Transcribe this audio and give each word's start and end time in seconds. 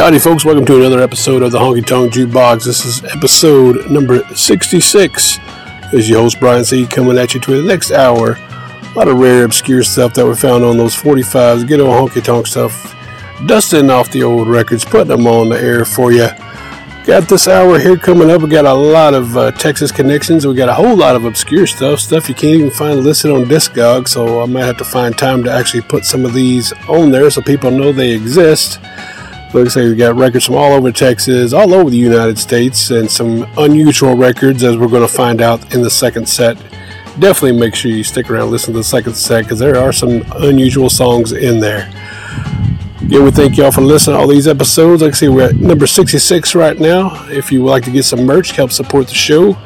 Howdy, 0.00 0.18
folks. 0.18 0.46
Welcome 0.46 0.64
to 0.64 0.76
another 0.78 1.02
episode 1.02 1.42
of 1.42 1.52
the 1.52 1.58
Honky 1.58 1.84
Tonk 1.84 2.14
Jukebox. 2.14 2.64
This 2.64 2.86
is 2.86 3.04
episode 3.04 3.90
number 3.90 4.24
66. 4.34 5.36
This 5.36 5.92
is 5.92 6.08
your 6.08 6.22
host, 6.22 6.40
Brian 6.40 6.64
C., 6.64 6.86
coming 6.86 7.18
at 7.18 7.34
you 7.34 7.40
to 7.40 7.60
the 7.60 7.68
next 7.68 7.90
hour. 7.90 8.38
A 8.38 8.92
lot 8.96 9.08
of 9.08 9.18
rare, 9.18 9.44
obscure 9.44 9.82
stuff 9.82 10.14
that 10.14 10.26
we 10.26 10.34
found 10.34 10.64
on 10.64 10.78
those 10.78 10.96
45s, 10.96 11.68
good 11.68 11.80
old 11.80 12.10
honky 12.10 12.24
tonk 12.24 12.46
stuff. 12.46 12.96
Dusting 13.44 13.90
off 13.90 14.10
the 14.10 14.22
old 14.22 14.48
records, 14.48 14.86
putting 14.86 15.08
them 15.08 15.26
on 15.26 15.50
the 15.50 15.60
air 15.60 15.84
for 15.84 16.12
you. 16.12 16.28
Got 17.04 17.28
this 17.28 17.46
hour 17.46 17.78
here 17.78 17.98
coming 17.98 18.30
up. 18.30 18.40
We 18.40 18.48
got 18.48 18.64
a 18.64 18.72
lot 18.72 19.12
of 19.12 19.36
uh, 19.36 19.50
Texas 19.50 19.92
connections. 19.92 20.46
We 20.46 20.54
got 20.54 20.70
a 20.70 20.74
whole 20.74 20.96
lot 20.96 21.14
of 21.14 21.26
obscure 21.26 21.66
stuff, 21.66 22.00
stuff 22.00 22.26
you 22.26 22.34
can't 22.34 22.54
even 22.54 22.70
find 22.70 23.00
listed 23.00 23.32
on 23.32 23.44
Discog. 23.44 24.08
So 24.08 24.40
I 24.42 24.46
might 24.46 24.64
have 24.64 24.78
to 24.78 24.84
find 24.84 25.16
time 25.18 25.44
to 25.44 25.52
actually 25.52 25.82
put 25.82 26.06
some 26.06 26.24
of 26.24 26.32
these 26.32 26.72
on 26.88 27.10
there 27.10 27.28
so 27.28 27.42
people 27.42 27.70
know 27.70 27.92
they 27.92 28.12
exist. 28.12 28.78
Looks 29.52 29.74
like 29.74 29.86
we 29.86 29.96
got 29.96 30.14
records 30.14 30.46
from 30.46 30.54
all 30.54 30.74
over 30.74 30.92
Texas, 30.92 31.52
all 31.52 31.74
over 31.74 31.90
the 31.90 31.96
United 31.96 32.38
States, 32.38 32.92
and 32.92 33.10
some 33.10 33.48
unusual 33.58 34.14
records 34.14 34.62
as 34.62 34.76
we're 34.76 34.86
going 34.86 35.02
to 35.02 35.12
find 35.12 35.40
out 35.40 35.74
in 35.74 35.82
the 35.82 35.90
second 35.90 36.28
set. 36.28 36.56
Definitely 37.18 37.58
make 37.58 37.74
sure 37.74 37.90
you 37.90 38.04
stick 38.04 38.30
around 38.30 38.52
listen 38.52 38.72
to 38.74 38.78
the 38.78 38.84
second 38.84 39.14
set 39.14 39.42
because 39.42 39.58
there 39.58 39.76
are 39.76 39.92
some 39.92 40.22
unusual 40.36 40.88
songs 40.88 41.32
in 41.32 41.58
there. 41.58 41.90
Again, 43.02 43.24
we 43.24 43.32
thank 43.32 43.56
y'all 43.56 43.72
for 43.72 43.80
listening 43.80 44.14
to 44.14 44.20
all 44.20 44.28
these 44.28 44.46
episodes. 44.46 45.02
Like 45.02 45.14
I 45.14 45.16
say, 45.16 45.28
we're 45.28 45.48
at 45.48 45.56
number 45.56 45.88
66 45.88 46.54
right 46.54 46.78
now. 46.78 47.26
If 47.28 47.50
you 47.50 47.64
would 47.64 47.70
like 47.70 47.84
to 47.86 47.90
get 47.90 48.04
some 48.04 48.24
merch, 48.24 48.50
to 48.50 48.54
help 48.54 48.70
support 48.70 49.08
the 49.08 49.14
show, 49.14 49.58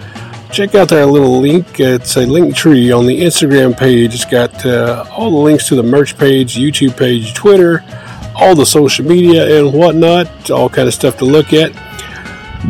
check 0.50 0.74
out 0.74 0.92
our 0.92 1.04
little 1.04 1.40
link. 1.40 1.78
It's 1.78 2.16
a 2.16 2.24
link 2.24 2.56
tree 2.56 2.90
on 2.90 3.04
the 3.04 3.20
Instagram 3.20 3.76
page. 3.76 4.14
It's 4.14 4.24
got 4.24 4.64
uh, 4.64 5.04
all 5.10 5.30
the 5.30 5.36
links 5.36 5.68
to 5.68 5.74
the 5.74 5.82
merch 5.82 6.16
page, 6.16 6.56
YouTube 6.56 6.96
page, 6.96 7.34
Twitter 7.34 7.84
all 8.36 8.54
the 8.54 8.66
social 8.66 9.04
media 9.04 9.58
and 9.58 9.72
whatnot, 9.72 10.50
all 10.50 10.68
kind 10.68 10.88
of 10.88 10.94
stuff 10.94 11.18
to 11.18 11.24
look 11.24 11.52
at. 11.52 11.72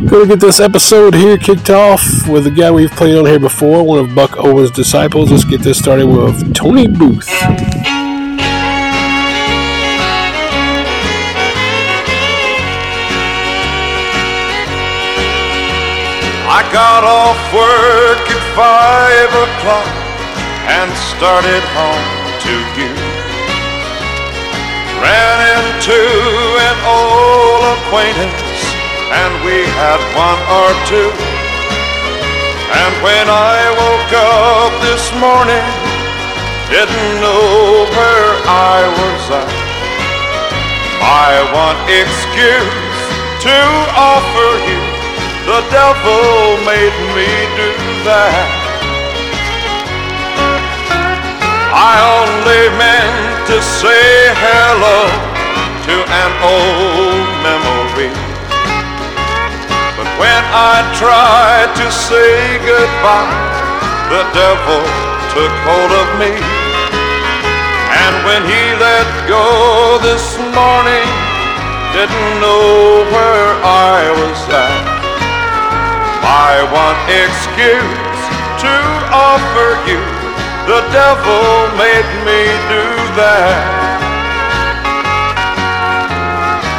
Going 0.07 0.23
to 0.23 0.27
get 0.27 0.41
this 0.41 0.61
episode 0.61 1.15
here 1.15 1.39
kicked 1.39 1.71
off 1.71 2.29
with 2.29 2.47
a 2.47 2.51
guy 2.51 2.71
we've 2.71 2.91
played 2.91 3.17
on 3.17 3.27
here 3.27 3.39
before, 3.39 3.85
one 3.85 4.01
of 4.01 4.15
Buck 4.15 4.37
Owens' 4.37 4.71
disciples. 4.73 5.31
Let's 5.31 5.45
get 5.45 5.61
this 5.61 5.79
started 5.79 6.07
with 6.07 6.55
Tony 6.55 6.89
Booth. 6.89 7.29
I 16.47 16.63
got 16.73 17.05
off 17.05 17.39
work 17.55 18.31
at 18.31 18.43
five 18.55 19.31
o'clock 19.47 20.05
and 20.67 20.93
started 21.17 21.63
home 21.73 22.25
to 22.43 22.81
you 22.81 23.14
ran 25.05 25.39
into 25.61 26.01
an 26.65 26.79
old 26.89 27.61
acquaintance 27.77 28.61
and 29.13 29.33
we 29.45 29.69
had 29.77 30.01
one 30.17 30.41
or 30.49 30.71
two. 30.89 31.13
And 32.73 32.93
when 33.05 33.27
I 33.29 33.59
woke 33.77 34.13
up 34.17 34.73
this 34.81 35.05
morning, 35.21 35.67
didn't 36.73 37.13
know 37.21 37.85
where 37.93 38.33
I 38.49 38.81
was 38.97 39.23
at. 39.45 39.53
My 41.05 41.33
one 41.53 41.79
excuse 42.01 42.97
to 43.45 43.59
offer 43.93 44.51
you, 44.65 44.83
the 45.45 45.61
devil 45.69 46.57
made 46.65 46.97
me 47.13 47.29
do 47.61 47.71
that. 48.09 48.64
I 51.75 51.99
only 52.23 52.71
meant 52.79 53.51
to 53.51 53.59
say 53.59 54.31
hello 54.39 55.11
to 55.91 55.95
an 56.07 56.33
old 56.47 57.27
memory. 57.43 58.15
But 59.99 60.07
when 60.23 60.43
I 60.55 60.87
tried 60.95 61.75
to 61.75 61.87
say 61.91 62.63
goodbye, 62.63 63.27
the 64.07 64.23
devil 64.31 64.87
took 65.35 65.51
hold 65.67 65.91
of 65.99 66.09
me. 66.23 66.31
And 67.91 68.15
when 68.23 68.47
he 68.47 68.63
let 68.79 69.11
go 69.27 69.99
this 69.99 70.39
morning, 70.55 71.11
didn't 71.91 72.39
know 72.39 73.03
where 73.11 73.51
I 73.67 74.15
was 74.15 74.39
at. 74.47 74.87
My 76.23 76.55
one 76.71 76.99
excuse 77.11 78.23
to 78.63 78.75
offer 79.11 79.91
you 79.91 80.14
the 80.67 80.81
devil 80.89 81.45
made 81.77 82.11
me 82.25 82.41
do 82.73 82.85
that. 83.21 83.85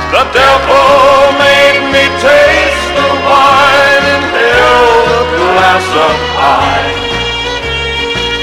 The 0.09 0.25
devil 0.33 0.89
made 1.37 1.85
me 1.93 2.05
taste 2.17 2.89
the 2.97 3.11
wine 3.29 4.05
and 4.09 4.25
held 4.33 5.09
a 5.21 5.23
glass 5.37 5.85
up 6.01 6.21
high. 6.33 6.89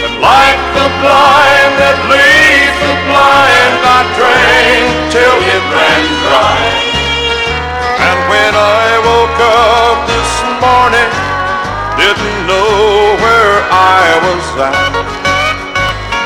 And 0.06 0.14
like 0.22 0.62
the 0.78 0.88
blind 1.02 1.72
that 1.82 1.98
leads 2.06 2.78
the 2.86 2.96
blind, 3.10 3.74
I 3.82 4.00
drank 4.14 4.86
till 5.10 5.38
it 5.42 5.64
ran 5.74 6.02
dry. 6.22 6.62
And 7.98 8.18
when 8.30 8.52
I 8.54 8.86
woke 9.10 9.40
up 9.42 9.96
this 10.06 10.32
morning, 10.62 11.10
didn't 11.98 12.46
know 12.46 13.18
where 13.18 13.58
I 13.74 14.06
was 14.22 14.46
at 14.70 15.01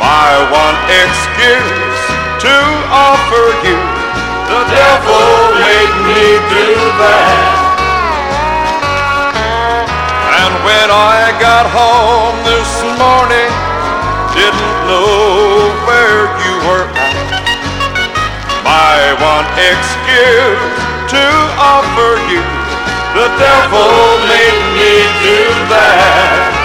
my 0.07 0.39
one 0.55 0.79
excuse 1.03 1.99
to 2.39 2.57
offer 2.95 3.47
you. 3.67 3.79
The 4.47 4.63
devil 4.71 5.27
made 5.67 5.95
me 6.07 6.23
do 6.47 6.67
that. 7.03 7.67
And 10.39 10.53
when 10.63 10.89
I 10.95 11.35
got 11.43 11.67
home 11.75 12.39
this 12.47 12.71
morning, 13.03 13.51
didn't 14.39 14.77
know 14.87 15.75
where 15.91 16.23
you 16.39 16.55
were 16.71 16.87
at. 16.87 17.43
My 18.63 18.99
one 19.19 19.49
excuse 19.59 20.79
to 21.19 21.25
offer 21.59 22.13
you. 22.31 22.43
The 23.19 23.29
devil 23.43 23.91
made 24.31 24.67
me 24.79 24.93
do 25.27 25.41
that. 25.75 26.56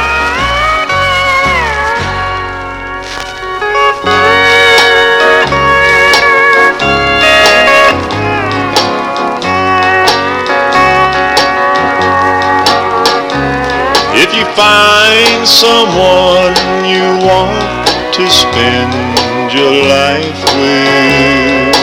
Someone 15.51 16.55
you 16.87 17.03
want 17.27 17.85
to 18.15 18.23
spend 18.29 19.51
your 19.51 19.83
life 19.83 20.41
with, 20.55 21.75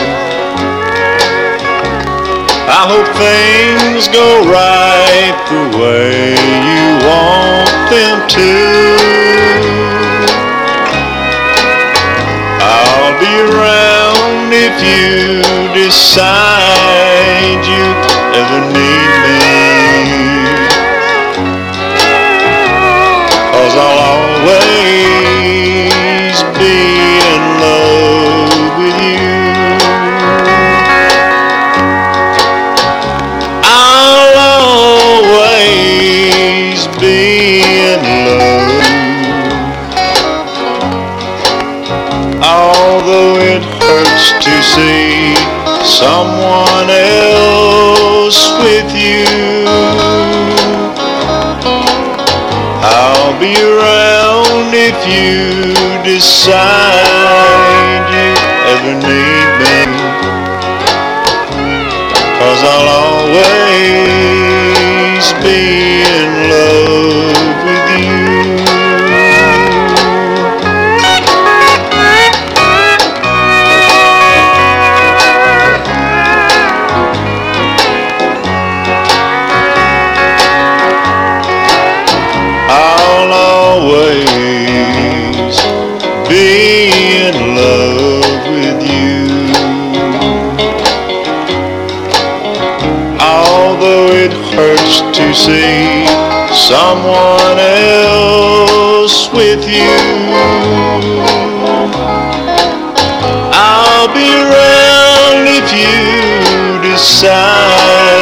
I 2.65 2.81
hope 2.89 3.09
things 3.13 4.07
go 4.09 4.41
right 4.49 5.37
the 5.53 5.63
way 5.77 6.33
you 6.65 6.85
want 7.05 7.69
them 7.93 8.17
to. 8.37 8.49
I'll 12.65 13.13
be 13.21 13.33
around 13.53 14.49
if 14.51 14.81
you 14.81 15.45
decide 15.77 17.61
you 17.69 17.85
ever 18.33 18.59
need 18.73 18.88
someone 45.99 46.89
else 46.89 48.39
with 48.63 48.89
you. 48.95 49.27
I'll 52.81 53.35
be 53.37 53.53
around 53.59 54.71
if 54.71 54.97
you 55.15 55.75
decide 56.07 56.55
you 58.15 58.31
ever 58.71 58.93
need 59.07 59.28
to 95.13 95.33
see 95.33 96.05
someone 96.53 97.57
else 97.59 99.29
with 99.33 99.67
you. 99.67 99.97
I'll 103.51 104.07
be 104.13 104.29
around 104.43 105.47
if 105.47 105.73
you 105.73 106.81
decide 106.89 108.18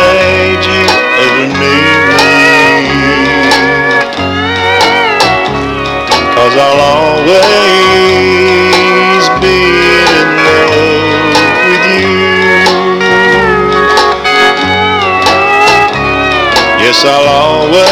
Yes, 16.87 17.03
I'll 17.03 17.27
always 17.27 17.83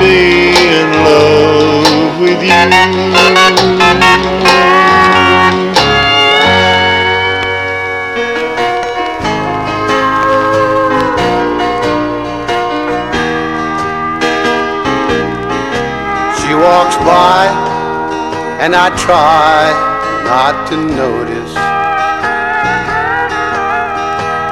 be 0.00 0.16
in 0.80 0.88
love 1.04 2.18
with 2.18 2.40
you. 2.40 2.48
She 16.40 16.54
walks 16.54 16.96
by 17.04 17.44
and 18.62 18.72
I 18.74 18.88
try 18.96 19.68
not 20.24 20.66
to 20.70 20.76
notice 20.78 21.54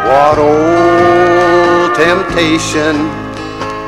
what 0.07 0.39
old 0.39 0.84
temptation 2.35 2.97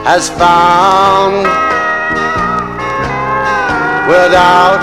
has 0.07 0.31
found 0.31 1.43
without 4.07 4.79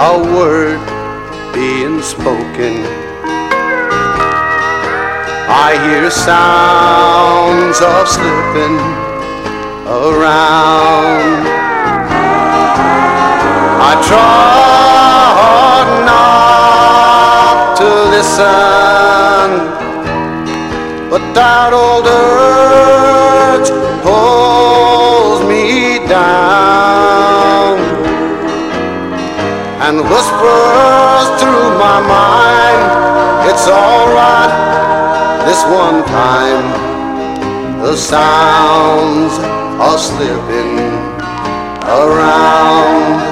a 0.00 0.18
word 0.34 0.80
being 1.54 2.02
spoken. 2.02 2.82
I 5.46 5.78
hear 5.86 6.10
sounds 6.10 7.80
of 7.80 8.08
slipping 8.08 8.78
around. 9.86 11.46
I 13.78 13.94
try 14.10 15.84
not 16.10 17.76
to 17.78 17.88
listen, 18.10 18.93
that 21.34 21.72
old 21.72 22.06
urge 22.06 23.70
pulls 24.02 25.40
me 25.50 26.06
down 26.06 27.78
and 29.84 29.96
whispers 30.00 31.26
through 31.40 31.68
my 31.78 31.98
mind, 32.06 33.50
it's 33.50 33.66
alright 33.68 34.74
this 35.44 35.62
one 35.64 36.02
time. 36.06 36.64
The 37.82 37.96
sounds 37.96 39.38
are 39.78 39.98
slipping 39.98 40.78
around. 41.84 43.23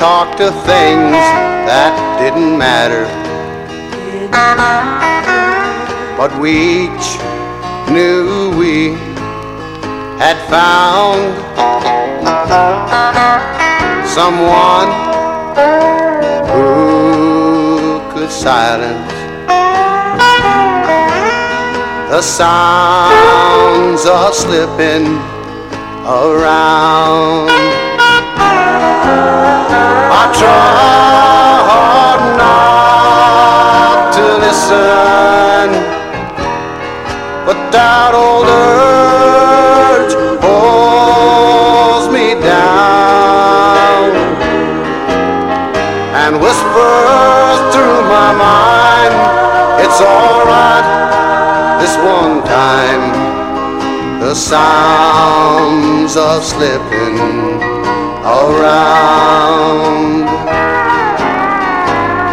Talked 0.00 0.38
to 0.38 0.50
things 0.64 1.12
that 1.68 1.92
didn't 2.18 2.56
matter. 2.56 3.04
But 6.16 6.32
we 6.40 6.88
each 6.88 7.20
knew 7.92 8.50
we 8.56 8.96
had 10.16 10.38
found 10.48 11.20
someone 14.08 14.88
who 16.48 18.00
could 18.14 18.30
silence 18.30 19.12
the 22.08 22.22
sounds 22.22 24.06
of 24.06 24.34
slipping 24.34 25.18
around. 26.06 27.79
I 29.02 30.22
tried 30.40 32.20
not 32.36 34.12
to 34.16 34.24
listen, 34.44 35.66
but 37.46 37.58
that 37.72 38.10
old 38.14 38.46
urge 38.46 40.14
pulls 40.42 42.06
me 42.12 42.26
down 42.40 44.10
and 46.22 46.32
whispers 46.40 47.58
through 47.72 48.00
my 48.16 48.30
mind, 48.36 49.14
it's 49.84 50.00
alright 50.00 50.86
this 51.80 51.94
one 51.96 52.42
time. 52.44 53.04
The 54.20 54.34
sounds 54.34 56.14
of 56.16 56.44
slipping 56.44 57.69
around. 58.30 60.26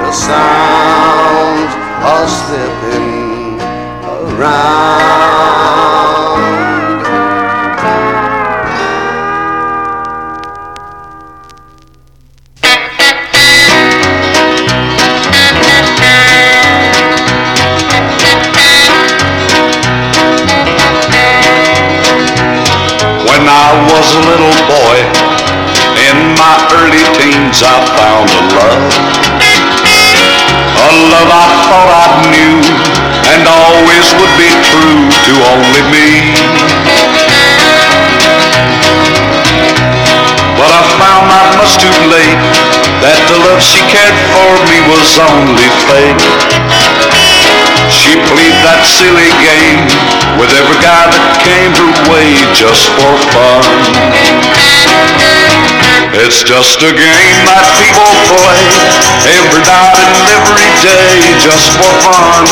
The 0.03 0.11
sounds 0.11 1.73
of 2.05 2.29
slipping 2.29 3.59
around. 4.05 5.07
When 23.27 23.43
I 23.49 23.69
was 23.91 24.07
a 24.13 24.19
little 24.29 24.57
boy, 24.67 25.36
in 26.07 26.39
my 26.39 26.55
early 26.79 27.03
teens, 27.19 27.59
I 27.59 27.75
found 27.99 28.29
a 28.31 28.43
love. 28.55 28.91
A 30.77 30.89
love 31.11 31.31
I 31.31 31.47
thought 31.67 31.91
I 31.91 32.07
knew 32.31 32.55
and 33.33 33.43
always 33.43 34.05
would 34.15 34.33
be 34.39 34.51
true 34.71 35.03
to 35.11 35.33
only 35.51 35.83
me. 35.91 36.07
But 40.55 40.71
I 40.71 40.81
found 40.95 41.27
out 41.27 41.49
much 41.59 41.75
too 41.75 41.97
late 42.07 42.39
that 43.03 43.19
the 43.27 43.37
love 43.43 43.59
she 43.59 43.83
cared 43.91 44.17
for 44.31 44.51
me 44.63 44.77
was 44.87 45.11
only 45.19 45.67
fake. 45.91 46.96
She 47.97 48.13
played 48.29 48.57
that 48.61 48.85
silly 48.85 49.31
game 49.41 49.89
with 50.37 50.53
every 50.53 50.77
guy 50.85 51.09
that 51.09 51.25
came 51.41 51.73
her 51.73 51.93
way 52.13 52.29
just 52.53 52.85
for 52.93 53.09
fun. 53.33 53.65
It's 56.13 56.45
just 56.45 56.77
a 56.85 56.93
game 56.93 57.41
that 57.49 57.65
people 57.81 58.05
play 58.29 58.61
every 59.33 59.65
night 59.65 59.97
and 60.13 60.29
every 60.29 60.69
day 60.85 61.41
just 61.41 61.73
for 61.73 61.89
fun. 62.05 62.45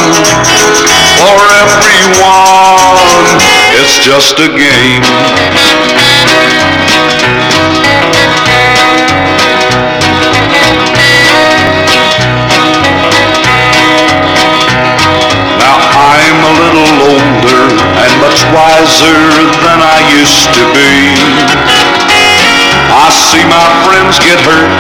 For 1.21 1.37
everyone, 1.61 3.37
it's 3.77 4.01
just 4.01 4.41
a 4.41 4.49
game. 4.49 5.05
I'm 16.25 16.41
a 16.41 16.53
little 16.57 16.89
older 17.05 17.61
and 17.69 18.11
much 18.17 18.41
wiser 18.49 19.21
than 19.61 19.77
I 19.77 20.01
used 20.17 20.49
to 20.57 20.63
be. 20.73 21.13
I 22.89 23.13
see 23.13 23.45
my 23.45 23.67
friends 23.85 24.17
get 24.17 24.41
hurt 24.41 24.73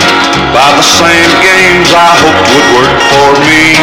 by 0.49 0.73
the 0.73 0.81
same 0.81 1.31
games 1.45 1.93
I 1.93 2.17
hoped 2.17 2.49
would 2.49 2.69
work 2.81 2.97
for 3.13 3.29
me. 3.45 3.77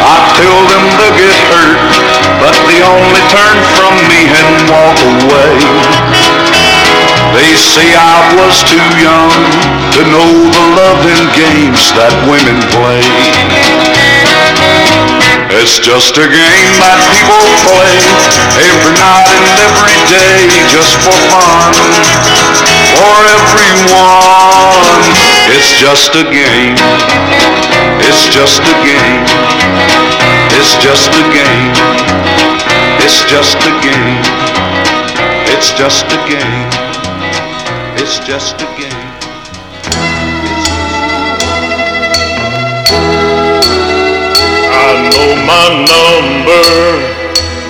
I 0.00 0.16
tell 0.40 0.60
them 0.64 0.84
to 0.96 1.08
get 1.12 1.36
hurt, 1.52 1.92
but 2.40 2.56
they 2.64 2.80
only 2.80 3.22
turn 3.28 3.56
from 3.76 3.92
me 4.08 4.32
and 4.32 4.48
walk 4.72 4.96
away. 4.96 5.52
They 7.36 7.52
say 7.52 7.92
I 7.92 8.32
was 8.40 8.64
too 8.64 8.88
young 8.96 9.28
to 9.92 10.00
know 10.08 10.30
the 10.56 10.64
loving 10.72 11.24
games 11.36 11.92
that 12.00 12.16
women 12.24 12.56
play. 12.72 14.11
It's 15.60 15.78
just 15.78 16.16
a 16.16 16.24
game 16.24 16.72
that 16.80 16.96
people 17.12 17.44
play 17.68 17.96
every 18.56 18.96
night 18.96 19.28
and 19.36 19.58
every 19.68 20.00
day 20.08 20.48
just 20.72 20.96
for 21.04 21.12
fun. 21.28 21.76
For 22.96 23.16
everyone, 23.36 25.04
it's 25.52 25.76
just 25.76 26.16
a 26.16 26.24
game. 26.24 26.76
It's 28.00 28.32
just 28.32 28.64
a 28.64 28.76
game. 28.80 29.24
It's 30.56 30.72
just 30.80 31.12
a 31.20 31.24
game. 31.36 31.72
It's 33.04 33.20
just 33.28 33.60
a 33.60 33.72
game. 33.84 34.24
It's 35.52 35.70
just 35.76 36.06
a 36.08 36.18
game. 36.24 36.68
It's 38.00 38.18
just 38.24 38.56
a 38.56 38.68
game. 38.80 39.01
My 45.62 45.70
number 45.70 46.66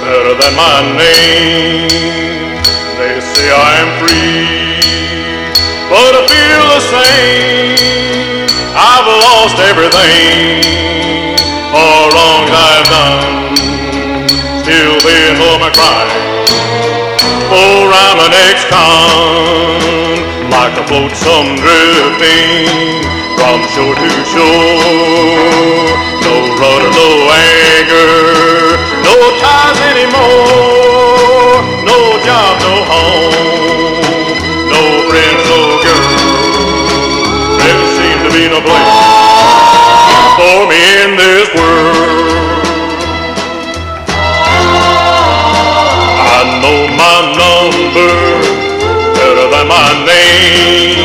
better 0.00 0.34
than 0.40 0.52
my 0.56 0.80
name. 0.96 2.56
They 2.96 3.20
say 3.20 3.48
I 3.52 3.70
am 3.84 3.90
free, 4.00 4.80
but 5.92 6.12
I 6.16 6.22
feel 6.24 6.64
the 6.72 6.80
same. 6.88 8.48
I've 8.72 9.08
lost 9.28 9.56
everything 9.70 10.64
for 11.68 12.08
wrongs 12.16 12.52
I've 12.70 12.88
done. 12.96 13.60
Still 14.64 14.96
they 15.04 15.36
know 15.36 15.58
my 15.60 15.68
crime. 15.76 16.08
For 17.50 17.92
I'm 17.92 18.18
an 18.24 18.32
ex-con, 18.48 20.16
like 20.48 20.74
a 20.80 20.84
flotsam 20.88 21.46
drifting 21.60 23.04
from 23.36 23.60
shore 23.74 23.96
to 24.00 24.08
shore. 24.32 26.11
No 26.24 26.34
rudder, 26.60 26.90
no 27.00 27.08
anchor, 27.30 28.78
no 29.06 29.14
ties 29.42 29.78
anymore. 29.92 31.58
No 31.90 31.98
job, 32.26 32.52
no 32.66 32.74
home, 32.90 34.36
no 34.72 34.82
friends, 35.08 35.42
no 35.52 35.60
girl. 35.84 36.06
There 37.58 37.82
seems 37.96 38.20
to 38.26 38.30
be 38.36 38.44
no 38.48 38.60
place 38.60 38.92
for 40.38 40.58
me 40.70 40.80
in 41.04 41.10
this 41.16 41.48
world. 41.54 42.30
I 46.34 46.40
know 46.62 46.80
my 47.02 47.16
number 47.42 48.12
better 49.14 49.46
than 49.52 49.66
my 49.68 49.90
name. 50.06 51.01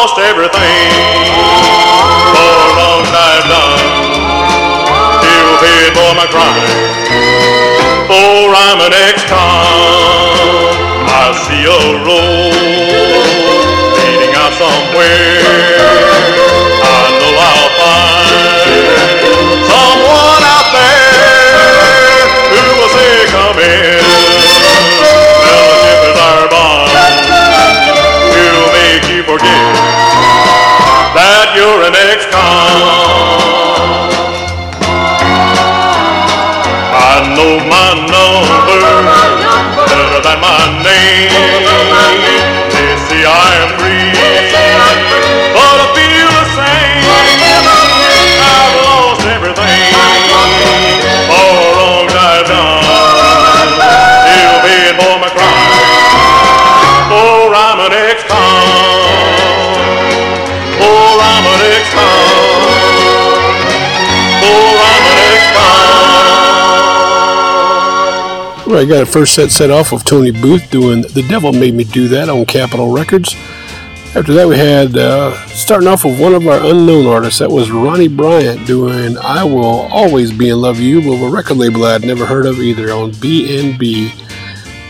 Lost 0.00 0.18
everything 0.18 0.92
for 2.32 2.52
wrongs 2.72 3.12
I've 3.12 3.44
done. 3.52 3.84
Still 5.20 5.52
paid 5.60 5.92
for 5.92 6.12
my 6.16 6.24
crime, 6.24 6.72
for 8.08 8.48
I'm 8.64 8.80
an 8.80 8.94
ex-con. 9.08 9.36
I 11.04 11.36
see 11.44 11.64
a 11.68 12.00
road 12.08 12.54
leading 14.00 14.34
out 14.40 14.52
somewhere. 14.56 15.69
You're 31.70 31.86
an 31.86 31.94
ex-con. 31.94 32.40
I 36.98 37.14
know 37.36 37.54
my 37.74 37.88
number 38.10 38.80
better 39.86 40.20
than 40.26 40.38
my 40.42 40.62
name. 40.82 41.30
They 42.74 42.90
say 43.06 43.22
I 43.22 43.48
am 43.62 43.70
I 68.80 68.86
got 68.86 69.02
a 69.02 69.06
first 69.06 69.34
set 69.34 69.50
set 69.50 69.70
off 69.70 69.92
of 69.92 70.04
Tony 70.04 70.30
Booth 70.30 70.70
doing 70.70 71.02
The 71.02 71.22
Devil 71.28 71.52
Made 71.52 71.74
Me 71.74 71.84
Do 71.84 72.08
That 72.08 72.30
on 72.30 72.46
Capitol 72.46 72.90
Records. 72.90 73.34
After 74.14 74.32
that, 74.32 74.48
we 74.48 74.56
had 74.56 74.96
uh, 74.96 75.36
starting 75.48 75.86
off 75.86 76.02
with 76.02 76.18
one 76.18 76.32
of 76.32 76.46
our 76.48 76.64
unknown 76.64 77.06
artists. 77.06 77.40
That 77.40 77.50
was 77.50 77.70
Ronnie 77.70 78.08
Bryant 78.08 78.66
doing 78.66 79.18
I 79.18 79.44
Will 79.44 79.86
Always 79.92 80.32
Be 80.32 80.48
in 80.48 80.62
Love 80.62 80.78
with 80.78 80.86
You 80.86 80.96
with 81.10 81.22
a 81.22 81.28
record 81.28 81.58
label 81.58 81.84
I'd 81.84 82.04
never 82.04 82.24
heard 82.24 82.46
of 82.46 82.58
either 82.58 82.90
on 82.90 83.10
B&B. 83.20 84.14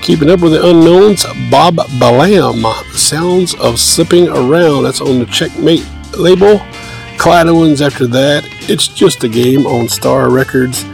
Keeping 0.03 0.31
up 0.31 0.39
with 0.39 0.53
the 0.53 0.65
unknowns, 0.65 1.25
Bob 1.51 1.75
Balam, 1.99 2.63
Sounds 2.93 3.55
of 3.57 3.81
Slipping 3.81 4.29
Around. 4.29 4.85
That's 4.85 5.01
on 5.01 5.19
the 5.19 5.27
Checkmate 5.27 5.85
label. 6.17 6.61
Clyde 7.19 7.49
Owens 7.49 7.83
after 7.83 8.07
that. 8.07 8.45
It's 8.71 8.87
Just 8.87 9.25
a 9.25 9.29
Game 9.29 9.67
on 9.67 9.89
Star 9.89 10.31
Records. 10.31 10.85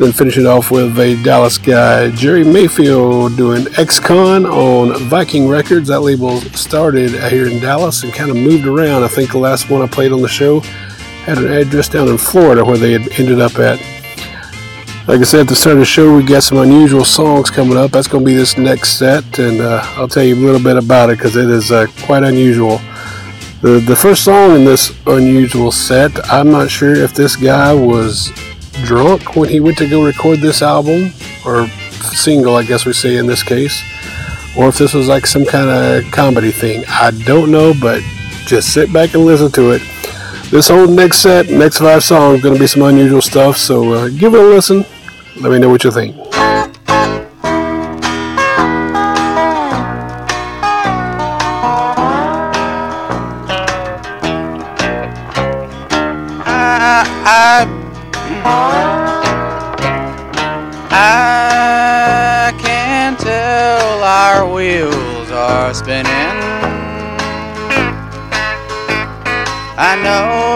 Then 0.00 0.12
finishing 0.12 0.46
off 0.46 0.70
with 0.70 0.98
a 0.98 1.22
Dallas 1.22 1.58
guy, 1.58 2.10
Jerry 2.12 2.42
Mayfield, 2.42 3.36
doing 3.36 3.66
Ex-Con 3.76 4.46
on 4.46 4.98
Viking 5.10 5.46
Records. 5.46 5.88
That 5.88 6.00
label 6.00 6.40
started 6.40 7.10
here 7.30 7.46
in 7.46 7.60
Dallas 7.60 8.02
and 8.02 8.10
kind 8.10 8.30
of 8.30 8.36
moved 8.38 8.64
around. 8.64 9.02
I 9.02 9.08
think 9.08 9.32
the 9.32 9.38
last 9.38 9.68
one 9.68 9.82
I 9.82 9.86
played 9.86 10.12
on 10.12 10.22
the 10.22 10.28
show 10.28 10.60
had 11.26 11.36
an 11.36 11.52
address 11.52 11.90
down 11.90 12.08
in 12.08 12.16
Florida 12.16 12.64
where 12.64 12.78
they 12.78 12.92
had 12.92 13.20
ended 13.20 13.40
up 13.40 13.58
at. 13.58 13.78
Like 15.06 15.20
I 15.20 15.24
said 15.24 15.40
at 15.40 15.48
the 15.48 15.54
start 15.54 15.74
of 15.74 15.80
the 15.80 15.84
show, 15.84 16.16
we 16.16 16.22
got 16.22 16.44
some 16.44 16.56
unusual 16.56 17.04
songs 17.04 17.50
coming 17.50 17.76
up. 17.76 17.90
That's 17.90 18.08
going 18.08 18.24
to 18.24 18.26
be 18.26 18.34
this 18.34 18.56
next 18.56 18.98
set, 18.98 19.38
and 19.38 19.60
uh, 19.60 19.82
I'll 19.96 20.08
tell 20.08 20.24
you 20.24 20.34
a 20.34 20.42
little 20.42 20.62
bit 20.62 20.78
about 20.78 21.10
it 21.10 21.18
because 21.18 21.36
it 21.36 21.50
is 21.50 21.70
uh, 21.70 21.88
quite 22.06 22.22
unusual. 22.22 22.80
The, 23.60 23.84
the 23.86 23.96
first 23.96 24.24
song 24.24 24.52
in 24.52 24.64
this 24.64 24.98
unusual 25.06 25.70
set, 25.70 26.10
I'm 26.30 26.50
not 26.50 26.70
sure 26.70 26.94
if 26.94 27.12
this 27.12 27.36
guy 27.36 27.74
was 27.74 28.32
drunk 28.84 29.36
when 29.36 29.48
he 29.48 29.60
went 29.60 29.78
to 29.78 29.88
go 29.88 30.04
record 30.04 30.40
this 30.40 30.62
album, 30.62 31.12
or 31.44 31.68
single, 32.12 32.56
I 32.56 32.64
guess 32.64 32.84
we 32.86 32.92
say 32.92 33.16
in 33.16 33.26
this 33.26 33.42
case, 33.42 33.82
or 34.56 34.68
if 34.68 34.78
this 34.78 34.94
was 34.94 35.08
like 35.08 35.26
some 35.26 35.44
kind 35.44 35.70
of 35.70 36.10
comedy 36.12 36.50
thing. 36.50 36.84
I 36.88 37.10
don't 37.10 37.50
know, 37.50 37.72
but 37.80 38.02
just 38.46 38.72
sit 38.72 38.92
back 38.92 39.14
and 39.14 39.24
listen 39.24 39.50
to 39.52 39.70
it. 39.70 39.82
This 40.50 40.68
whole 40.68 40.88
next 40.88 41.18
set, 41.18 41.48
next 41.48 41.78
five 41.78 42.02
songs, 42.02 42.42
going 42.42 42.54
to 42.54 42.60
be 42.60 42.66
some 42.66 42.82
unusual 42.82 43.22
stuff, 43.22 43.56
so 43.56 43.92
uh, 43.92 44.08
give 44.08 44.34
it 44.34 44.40
a 44.40 44.44
listen. 44.44 44.84
Let 45.40 45.52
me 45.52 45.58
know 45.58 45.68
what 45.68 45.84
you 45.84 45.90
think. 45.90 46.16
I 69.90 69.96
know 69.96 70.49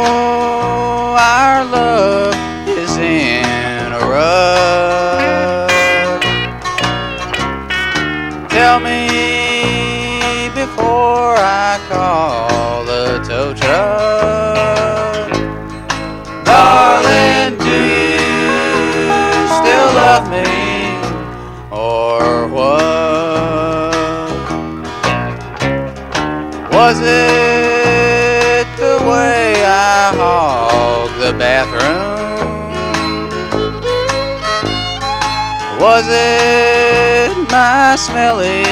Was 36.05 36.13
it 36.13 37.51
my 37.51 37.97
smelly 37.97 38.63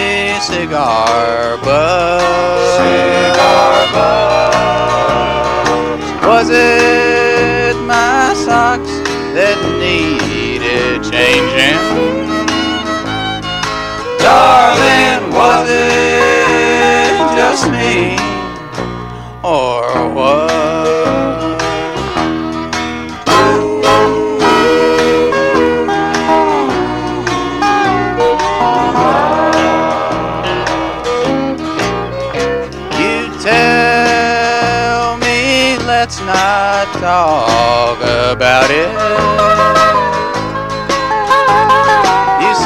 cigar 0.40 1.56
butt? 1.64 2.20
Cigar 2.76 3.86
butt. 3.94 4.52
Was 6.28 6.50
it 6.52 7.74
my 7.86 8.34
socks 8.36 8.90
that 9.32 9.56
needed 9.80 11.02
changing. 11.10 11.80
Darling, 14.18 15.32
was 15.32 15.68
it 15.70 17.16
just 17.34 17.64
me? 17.70 18.18
Or 19.42 20.12
what? 20.12 20.51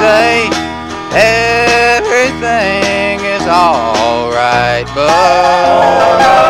Say 0.07 0.49
everything 1.99 3.19
is 3.27 3.43
alright, 3.43 4.87
but 4.95 6.46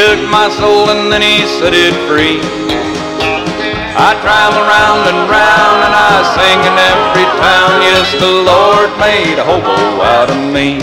took 0.00 0.30
my 0.30 0.48
soul 0.56 0.88
and 0.88 1.12
then 1.12 1.20
he 1.20 1.44
set 1.60 1.76
it 1.76 1.92
free. 2.08 2.40
I 3.92 4.16
travel 4.24 4.64
round 4.64 5.04
and 5.12 5.20
round 5.28 5.78
and 5.84 5.92
I 5.92 6.16
sing 6.36 6.60
in 6.64 6.76
every 6.92 7.28
town. 7.36 7.72
Yes, 7.84 8.08
the 8.16 8.32
Lord 8.48 8.88
made 8.96 9.36
a 9.36 9.44
hobo 9.44 9.76
out 10.00 10.32
of 10.32 10.40
me. 10.56 10.80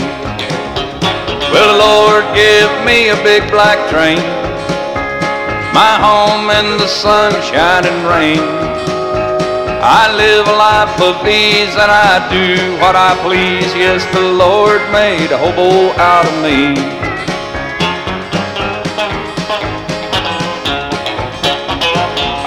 Will 1.50 1.66
the 1.66 1.80
Lord 1.82 2.24
give 2.30 2.70
me 2.86 3.10
a 3.10 3.18
big 3.26 3.42
black 3.50 3.90
train? 3.90 4.22
My 5.74 5.94
home 5.98 6.46
in 6.54 6.78
the 6.78 6.86
sunshine 6.86 7.90
and 7.90 8.00
rain. 8.06 8.44
I 9.82 10.14
live 10.14 10.46
a 10.46 10.56
life 10.70 10.94
of 11.02 11.26
ease 11.26 11.74
and 11.74 11.90
I 11.90 12.22
do 12.30 12.54
what 12.78 12.94
I 12.94 13.18
please. 13.26 13.74
Yes, 13.74 14.06
the 14.14 14.22
Lord 14.22 14.78
made 14.94 15.32
a 15.34 15.38
hobo 15.38 15.90
out 15.98 16.26
of 16.30 16.36
me. 16.38 16.97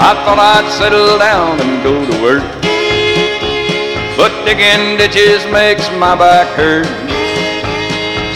I 0.01 0.17
thought 0.25 0.41
I'd 0.41 0.65
settle 0.81 1.21
down 1.21 1.61
and 1.61 1.77
go 1.85 1.93
to 1.93 2.15
work. 2.25 2.41
But 4.17 4.33
digging 4.49 4.97
ditches 4.97 5.45
makes 5.53 5.85
my 6.01 6.17
back 6.17 6.49
hurt. 6.57 6.89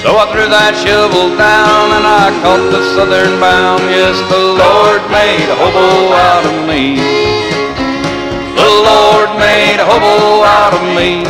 So 0.06 0.14
I 0.14 0.30
threw 0.30 0.46
that 0.46 0.78
shovel 0.78 1.34
down 1.34 1.90
and 1.98 2.06
I 2.06 2.30
caught 2.46 2.70
the 2.70 2.86
southern 2.94 3.42
bound. 3.42 3.82
Yes, 3.90 4.14
the 4.30 4.38
Lord 4.38 5.02
made 5.10 5.50
a 5.50 5.58
hobo 5.58 6.14
out 6.14 6.46
of 6.46 6.58
me. 6.70 7.02
The 8.54 8.70
Lord 8.86 9.34
made 9.42 9.82
a 9.82 9.90
hobo 9.90 10.46
out 10.46 10.74
of 10.78 10.86
me. 10.94 11.26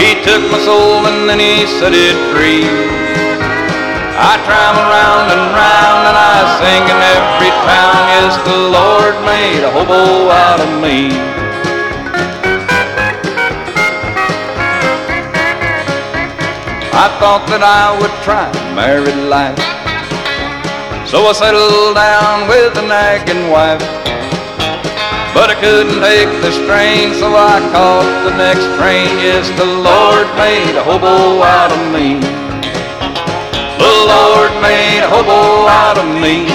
He 0.00 0.24
took 0.24 0.40
my 0.48 0.56
soul 0.64 1.04
and 1.04 1.28
then 1.28 1.36
he 1.36 1.68
set 1.68 1.92
it 1.92 2.16
free. 2.32 2.99
I 4.20 4.36
travel 4.44 4.84
round 4.84 5.32
and 5.32 5.44
round 5.56 6.00
and 6.04 6.12
I 6.12 6.36
sing 6.60 6.84
in 6.84 7.00
every 7.16 7.52
town. 7.64 7.96
Yes, 8.12 8.36
the 8.44 8.58
Lord 8.68 9.16
made 9.24 9.64
a 9.64 9.72
hobo 9.72 10.28
out 10.28 10.60
of 10.60 10.68
me. 10.84 11.08
I 16.92 17.08
thought 17.16 17.48
that 17.48 17.64
I 17.64 17.96
would 17.96 18.12
try 18.20 18.44
married 18.76 19.16
life. 19.32 19.56
So 21.08 21.24
I 21.24 21.32
settled 21.32 21.96
down 21.96 22.44
with 22.44 22.76
a 22.76 22.84
nagging 22.84 23.48
wife. 23.48 23.80
But 25.32 25.48
I 25.48 25.56
couldn't 25.56 25.96
take 26.04 26.28
the 26.44 26.52
strain, 26.52 27.16
so 27.16 27.32
I 27.32 27.56
caught 27.72 28.04
the 28.28 28.36
next 28.36 28.68
train. 28.76 29.08
Yes, 29.16 29.48
the 29.56 29.64
Lord 29.64 30.28
made 30.36 30.76
a 30.76 30.84
hobo 30.84 31.40
out 31.40 31.72
of 31.72 31.80
me. 31.96 32.39
The 33.90 34.06
Lord 34.06 34.52
made 34.62 35.02
a 35.02 35.10
hobo 35.10 35.66
out 35.66 35.98
of 35.98 36.06
me. 36.22 36.46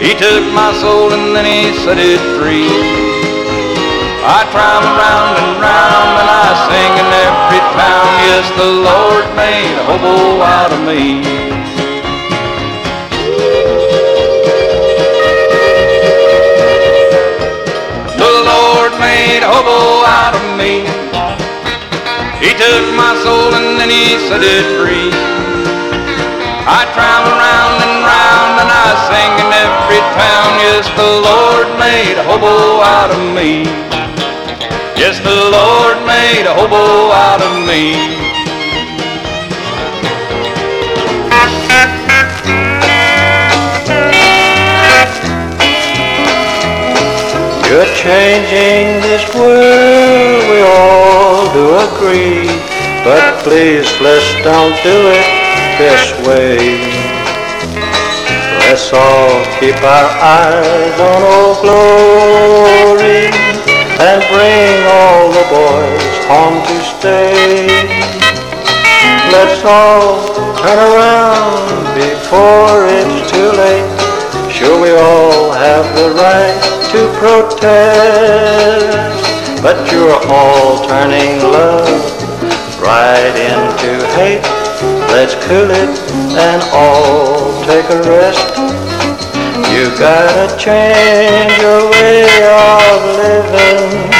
He 0.00 0.16
took 0.16 0.40
my 0.56 0.72
soul 0.80 1.12
and 1.12 1.36
then 1.36 1.44
he 1.44 1.76
set 1.84 1.98
it 2.00 2.20
free. 2.40 2.72
I 4.24 4.48
travel 4.48 4.88
round 4.96 5.34
and 5.44 5.52
round 5.60 6.12
and 6.24 6.30
I 6.32 6.48
sing 6.64 6.92
in 7.04 7.08
every 7.28 7.62
town. 7.76 8.08
Yes, 8.24 8.48
the 8.56 8.70
Lord 8.88 9.26
made 9.36 9.76
a 9.76 9.84
hobo 9.84 10.40
out 10.40 10.72
of 10.72 10.80
me. 10.88 11.20
The 18.16 18.32
Lord 18.48 18.92
made 18.96 19.44
a 19.44 19.50
hobo 19.52 20.00
out 20.08 20.32
of 20.32 20.44
me. 20.56 20.88
He 22.40 22.56
took 22.56 22.84
my 22.96 23.20
soul 23.22 23.52
and 23.52 23.78
then 23.78 23.90
he 23.90 24.16
set 24.32 24.40
it 24.40 24.64
free. 24.80 25.34
I 26.66 26.88
travel 26.96 27.28
round 27.36 27.76
and 27.76 27.96
round 28.00 28.56
and 28.56 28.70
I 28.72 28.88
sing 29.04 29.32
in 29.36 29.50
every 29.52 30.00
town. 30.16 30.48
Yes, 30.64 30.88
the 30.96 31.12
Lord 31.20 31.68
made 31.76 32.16
a 32.16 32.24
hobo 32.24 32.80
out 32.80 33.12
of 33.12 33.20
me. 33.36 33.68
Yes, 34.96 35.20
the 35.20 35.28
Lord 35.28 36.00
made 36.08 36.48
a 36.48 36.56
hobo 36.56 37.12
out 37.12 37.44
of 37.44 37.52
me. 37.68 37.92
You're 47.68 47.92
changing 47.92 49.04
this 49.04 49.28
world, 49.36 50.48
we 50.48 50.60
all 50.64 51.44
do 51.52 51.76
agree. 51.92 52.48
But 53.04 53.44
please, 53.44 53.84
let's 54.00 54.32
don't 54.42 54.72
do 54.82 55.08
it 55.12 55.43
this 55.78 56.12
way. 56.26 56.58
Let's 58.60 58.92
all 58.92 59.44
keep 59.58 59.76
our 59.82 60.08
eyes 60.22 61.00
on 61.00 61.22
Old 61.22 61.58
Glory 61.62 63.26
and 63.98 64.22
bring 64.30 64.86
all 64.86 65.30
the 65.30 65.44
boys 65.50 66.16
home 66.30 66.62
to 66.62 66.76
stay. 66.82 67.66
Let's 69.32 69.64
all 69.64 70.34
turn 70.58 70.78
around 70.78 71.94
before 71.94 72.86
it's 72.86 73.30
too 73.30 73.50
late. 73.58 73.90
Sure, 74.52 74.80
we 74.80 74.90
all 74.92 75.52
have 75.52 75.84
the 75.96 76.10
right 76.14 76.60
to 76.92 77.08
protest, 77.18 78.52
but 79.62 79.90
you're 79.90 80.20
all 80.32 80.86
turning 80.86 81.40
love 81.42 82.02
right 82.80 83.34
into 83.36 84.06
hate. 84.14 84.63
Let's 85.14 85.36
cool 85.46 85.70
it 85.70 85.94
and 86.34 86.60
all 86.72 87.62
take 87.62 87.88
a 87.88 88.02
rest. 88.02 88.50
You 89.70 89.86
gotta 89.96 90.50
change 90.58 91.54
your 91.62 91.88
way 91.88 92.26
of 92.42 92.98
living, 93.22 94.10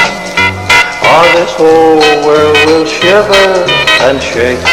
or 1.03 1.25
this 1.35 1.51
whole 1.59 1.99
world 2.25 2.57
will 2.65 2.85
shiver 2.85 3.49
and 4.07 4.23
shake. 4.23 4.63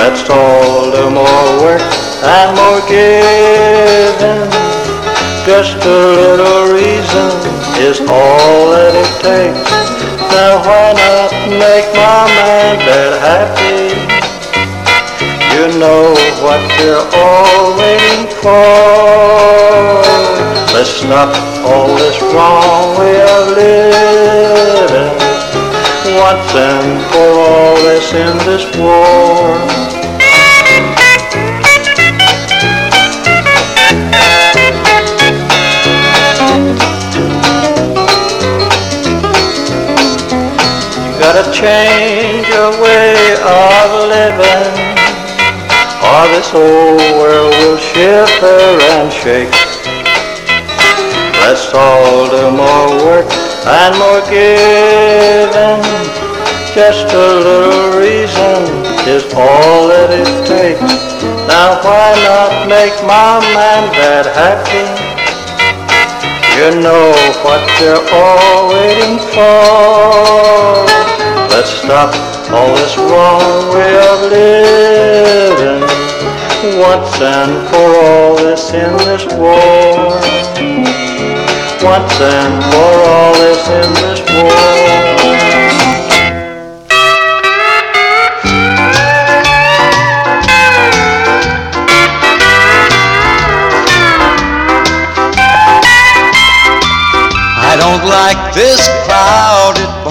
Let's 0.00 0.24
all 0.30 0.90
do 0.90 1.10
more 1.10 1.48
work 1.60 1.82
and 2.24 2.56
more 2.56 2.80
giving. 2.88 4.48
Just 5.44 5.76
a 5.84 5.98
little 6.16 6.72
reason 6.72 7.28
is 7.84 8.00
all 8.00 8.70
that 8.72 8.94
it 8.96 9.12
takes. 9.20 9.70
Now 10.32 10.56
why 10.64 10.92
not 10.96 11.32
make 11.60 11.86
mom 11.94 12.30
and 12.30 12.78
dad 12.80 13.12
happy? 13.20 14.11
You 15.62 15.68
know 15.78 16.10
what 16.42 16.58
you're 16.80 17.06
all 17.14 17.78
waiting 17.78 18.26
for. 18.42 20.02
stop 20.82 21.30
all 21.64 21.86
this 21.86 22.20
wrong 22.34 22.98
way 22.98 23.22
of 23.22 23.46
living. 23.54 25.14
Once 26.18 26.52
and 26.56 27.00
for 27.12 27.30
all 27.46 27.76
this 27.76 28.12
in 28.12 28.38
this 28.38 28.64
war. 28.76 29.54
You 41.06 41.20
gotta 41.20 41.44
change 41.52 42.48
your 42.48 42.72
way 42.82 43.36
of 43.44 44.08
living, 44.08 44.81
or 46.12 46.28
this 46.28 46.50
whole 46.50 46.96
world 47.20 47.54
will 47.60 47.78
shiver 47.78 48.60
and 48.96 49.08
shake. 49.10 49.48
Let's 51.40 51.72
all 51.72 52.28
do 52.28 52.50
more 52.52 52.88
work 53.00 53.28
and 53.64 53.96
more 53.96 54.20
giving. 54.28 55.80
Just 56.76 57.08
a 57.12 57.28
little 57.48 57.96
reason 57.96 58.60
is 59.08 59.24
all 59.32 59.88
that 59.88 60.10
it 60.12 60.28
takes. 60.44 60.92
Now 61.48 61.80
why 61.80 62.12
not 62.28 62.68
make 62.68 62.92
mom 63.08 63.42
and 63.56 63.86
dad 63.96 64.26
happy? 64.36 64.84
You 66.56 66.82
know 66.84 67.08
what 67.40 67.62
they're 67.80 68.04
all 68.12 68.68
waiting 68.68 69.16
for. 69.32 70.84
Let's 71.48 71.70
stop 71.70 72.31
all 72.54 72.74
this 72.74 72.96
wrong 72.98 73.74
way 73.74 73.96
of 74.10 74.30
living. 74.30 75.82
Once 76.78 77.20
and 77.20 77.68
for 77.68 77.88
all 78.04 78.36
this 78.36 78.72
in 78.74 78.96
this 78.98 79.24
war. 79.34 80.20
Once 81.82 82.20
and 82.20 82.64
for 82.70 82.94
all 83.08 83.32
this 83.34 83.68
in 83.68 83.94
this 84.02 84.20
war. 84.30 85.52
I 97.64 97.76
don't 97.76 98.04
like 98.04 98.54
this 98.54 98.80
crowded 99.06 100.01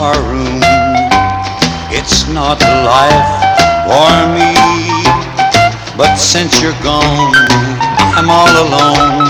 not 2.51 2.83
life 2.83 3.31
for 3.87 4.11
me. 4.35 4.51
But 5.95 6.15
since 6.17 6.61
you're 6.61 6.75
gone, 6.83 7.31
I'm 8.17 8.29
all 8.29 8.51
alone. 8.51 9.23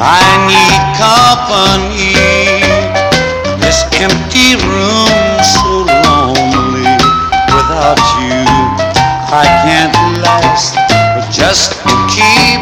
I 0.00 0.22
need 0.48 0.80
company. 0.96 2.16
This 3.60 3.84
empty 4.00 4.56
room 4.64 5.12
so 5.44 5.84
lonely 6.08 6.96
without 7.52 8.00
you. 8.16 8.40
I 9.28 9.44
can't 9.64 9.96
last, 10.24 10.76
but 11.12 11.28
just 11.28 11.76
keep 12.08 12.60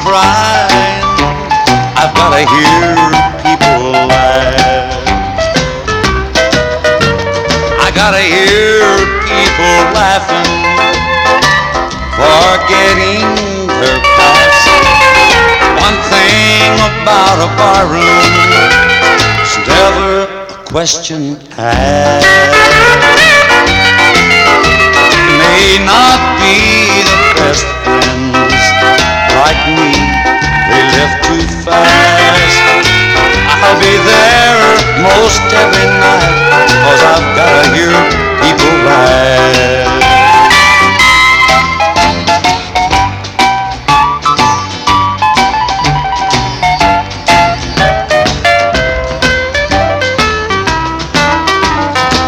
crying. 0.00 1.04
I've 2.00 2.14
gotta 2.16 2.48
hear 2.48 2.99
gotta 8.10 8.26
hear 8.26 8.82
people 9.22 9.76
laughing, 9.94 10.50
forgetting 12.18 13.22
their 13.70 14.02
past. 14.18 14.66
One 15.78 15.94
thing 16.10 16.74
about 16.90 17.38
a 17.38 17.46
barroom, 17.54 18.34
it's 19.38 19.54
never 19.62 20.26
a 20.26 20.58
question 20.66 21.38
asked. 21.54 22.26
May 25.38 25.78
not 25.86 26.18
be 26.42 26.58
the 27.06 27.18
best 27.38 27.62
friends 27.86 28.62
like 29.38 29.62
me, 29.70 29.94
they 30.66 30.82
live 30.98 31.14
too 31.30 31.46
fast. 31.62 32.58
I'll 33.62 33.78
be 33.78 33.94
there 34.02 34.59
most 35.02 35.40
every 35.52 35.88
night, 35.98 36.36
cause 36.84 37.02
I've 37.02 37.28
gotta 37.36 37.64
hear 37.74 37.92
people 38.42 38.72
laugh. 38.84 39.88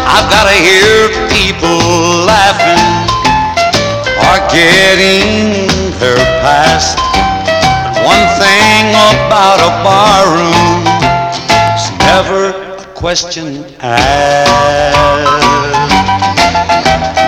I've 0.05 0.29
gotta 0.29 0.57
hear 0.57 1.09
people 1.29 1.77
laughing 2.25 2.83
or 4.17 4.35
getting 4.49 5.67
their 5.99 6.17
past. 6.41 6.97
One 8.03 8.25
thing 8.41 8.89
about 8.91 9.59
a 9.61 9.71
barroom, 9.85 10.82
question 13.03 13.65
asked. 13.81 14.87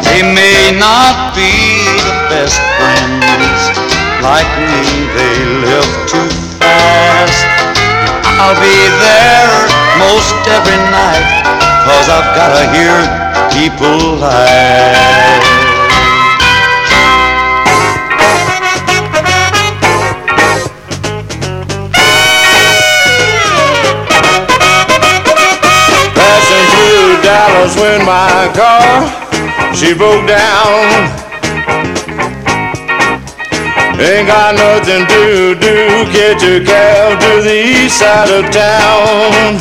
They 0.07 0.23
may 0.23 0.71
not 0.79 1.35
be 1.35 1.51
the 1.99 2.15
best 2.31 2.63
friends, 2.79 3.59
like 4.23 4.47
me, 4.55 5.03
they 5.19 5.35
live 5.67 5.91
too 6.07 6.29
fast. 6.63 7.43
I'll 8.39 8.55
be 8.55 8.79
there 9.03 9.67
most 9.99 10.31
every 10.47 10.79
night, 10.95 11.43
cause 11.83 12.07
I've 12.07 12.31
gotta 12.39 12.71
hear 12.71 12.95
people 13.51 14.15
laugh. 14.15 15.64
Dallas 27.75 27.81
when 27.81 28.05
my 28.05 28.51
car 28.53 29.75
she 29.75 29.93
broke 29.93 30.27
down. 30.27 31.11
Ain't 33.99 34.27
got 34.27 34.55
nothing 34.55 35.05
to 35.07 35.55
do, 35.55 36.05
get 36.11 36.43
a 36.43 36.63
cab 36.63 37.19
to 37.19 37.41
the 37.41 37.55
east 37.55 37.99
side 37.99 38.29
of 38.29 38.51
town. 38.51 39.59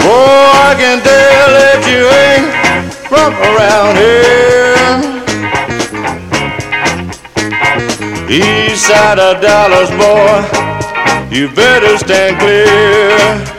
Oh, 0.00 0.52
I 0.54 0.74
can 0.76 1.02
tell 1.02 1.50
that 1.58 1.84
you 1.88 2.08
ain't 2.24 2.48
from 3.08 3.32
around 3.50 3.96
here. 3.96 4.74
East 8.30 8.86
side 8.86 9.18
of 9.18 9.40
Dallas, 9.40 9.90
boy 9.90 10.64
you 11.30 11.48
better 11.48 11.98
stand 11.98 12.38
clear. 12.38 13.53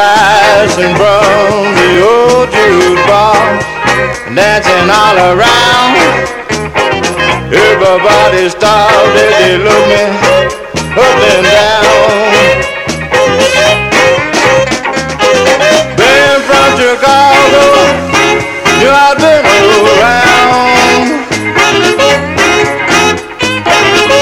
eyes 0.00 0.72
and 0.78 0.96
from 0.96 1.76
the 1.76 1.90
old 2.00 2.48
Jude 2.48 3.00
bar, 3.04 3.36
dancing 4.34 4.88
all 4.88 5.18
around. 5.30 5.94
Everybody 7.52 8.48
stopped 8.48 9.14
as 9.24 9.32
they 9.40 9.58
looked 9.60 9.88
me 9.92 10.02
up 10.96 11.16
and 11.32 11.44
down. 11.44 11.84
Been 16.00 16.38
from 16.48 16.68
Chicago, 16.80 17.64
knew 18.80 18.92
I've 19.04 19.18
been 19.20 19.44
around. 19.92 21.08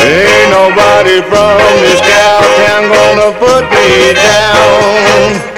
Ain't 0.08 0.50
nobody 0.50 1.20
from 1.30 1.60
this 1.84 2.00
cow 2.00 2.40
town 2.58 2.82
gonna 2.90 3.30
put 3.38 3.62
me 3.70 4.14
down. 4.14 5.57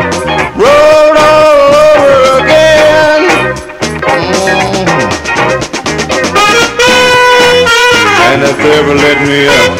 And 8.91 8.99
if 8.99 9.05
they 9.05 9.11
ever 9.11 9.15
let 9.15 9.19
me 9.23 9.47
up, 9.47 9.71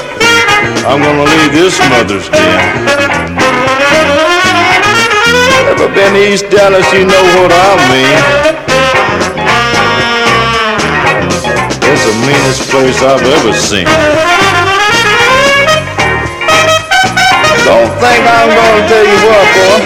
I'm 0.88 1.04
gonna 1.04 1.28
leave 1.28 1.52
this 1.52 1.78
mother's 1.90 2.30
den. 2.30 2.60
Ever 5.68 5.88
been 5.94 6.14
to 6.14 6.32
East 6.32 6.50
Dallas, 6.50 6.88
you 6.94 7.04
know 7.04 7.24
what 7.36 7.52
I 7.52 7.76
mean. 7.92 8.18
It's 11.92 12.06
the 12.08 12.16
meanest 12.24 12.70
place 12.72 13.04
I've 13.04 13.22
ever 13.22 13.54
seen. 13.54 13.86
Don't 17.68 17.92
think 18.00 18.22
I'm 18.32 18.50
gonna 18.56 18.88
tell 18.88 19.06
you 19.12 19.20
what, 19.28 19.46
boy. 19.60 19.80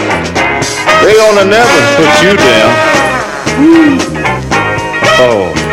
They 1.02 1.14
gonna 1.18 1.46
never 1.50 1.80
put 1.98 2.12
you 2.22 2.38
down. 2.38 2.74
Oh. 5.18 5.65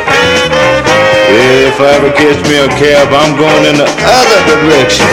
If 1.34 1.80
I 1.80 1.86
ever 1.96 2.12
catch 2.12 2.46
me 2.46 2.58
a 2.58 2.68
cab, 2.68 3.08
I'm 3.10 3.34
going 3.38 3.64
in 3.64 3.76
the 3.78 3.88
other 4.04 4.40
direction. 4.52 5.08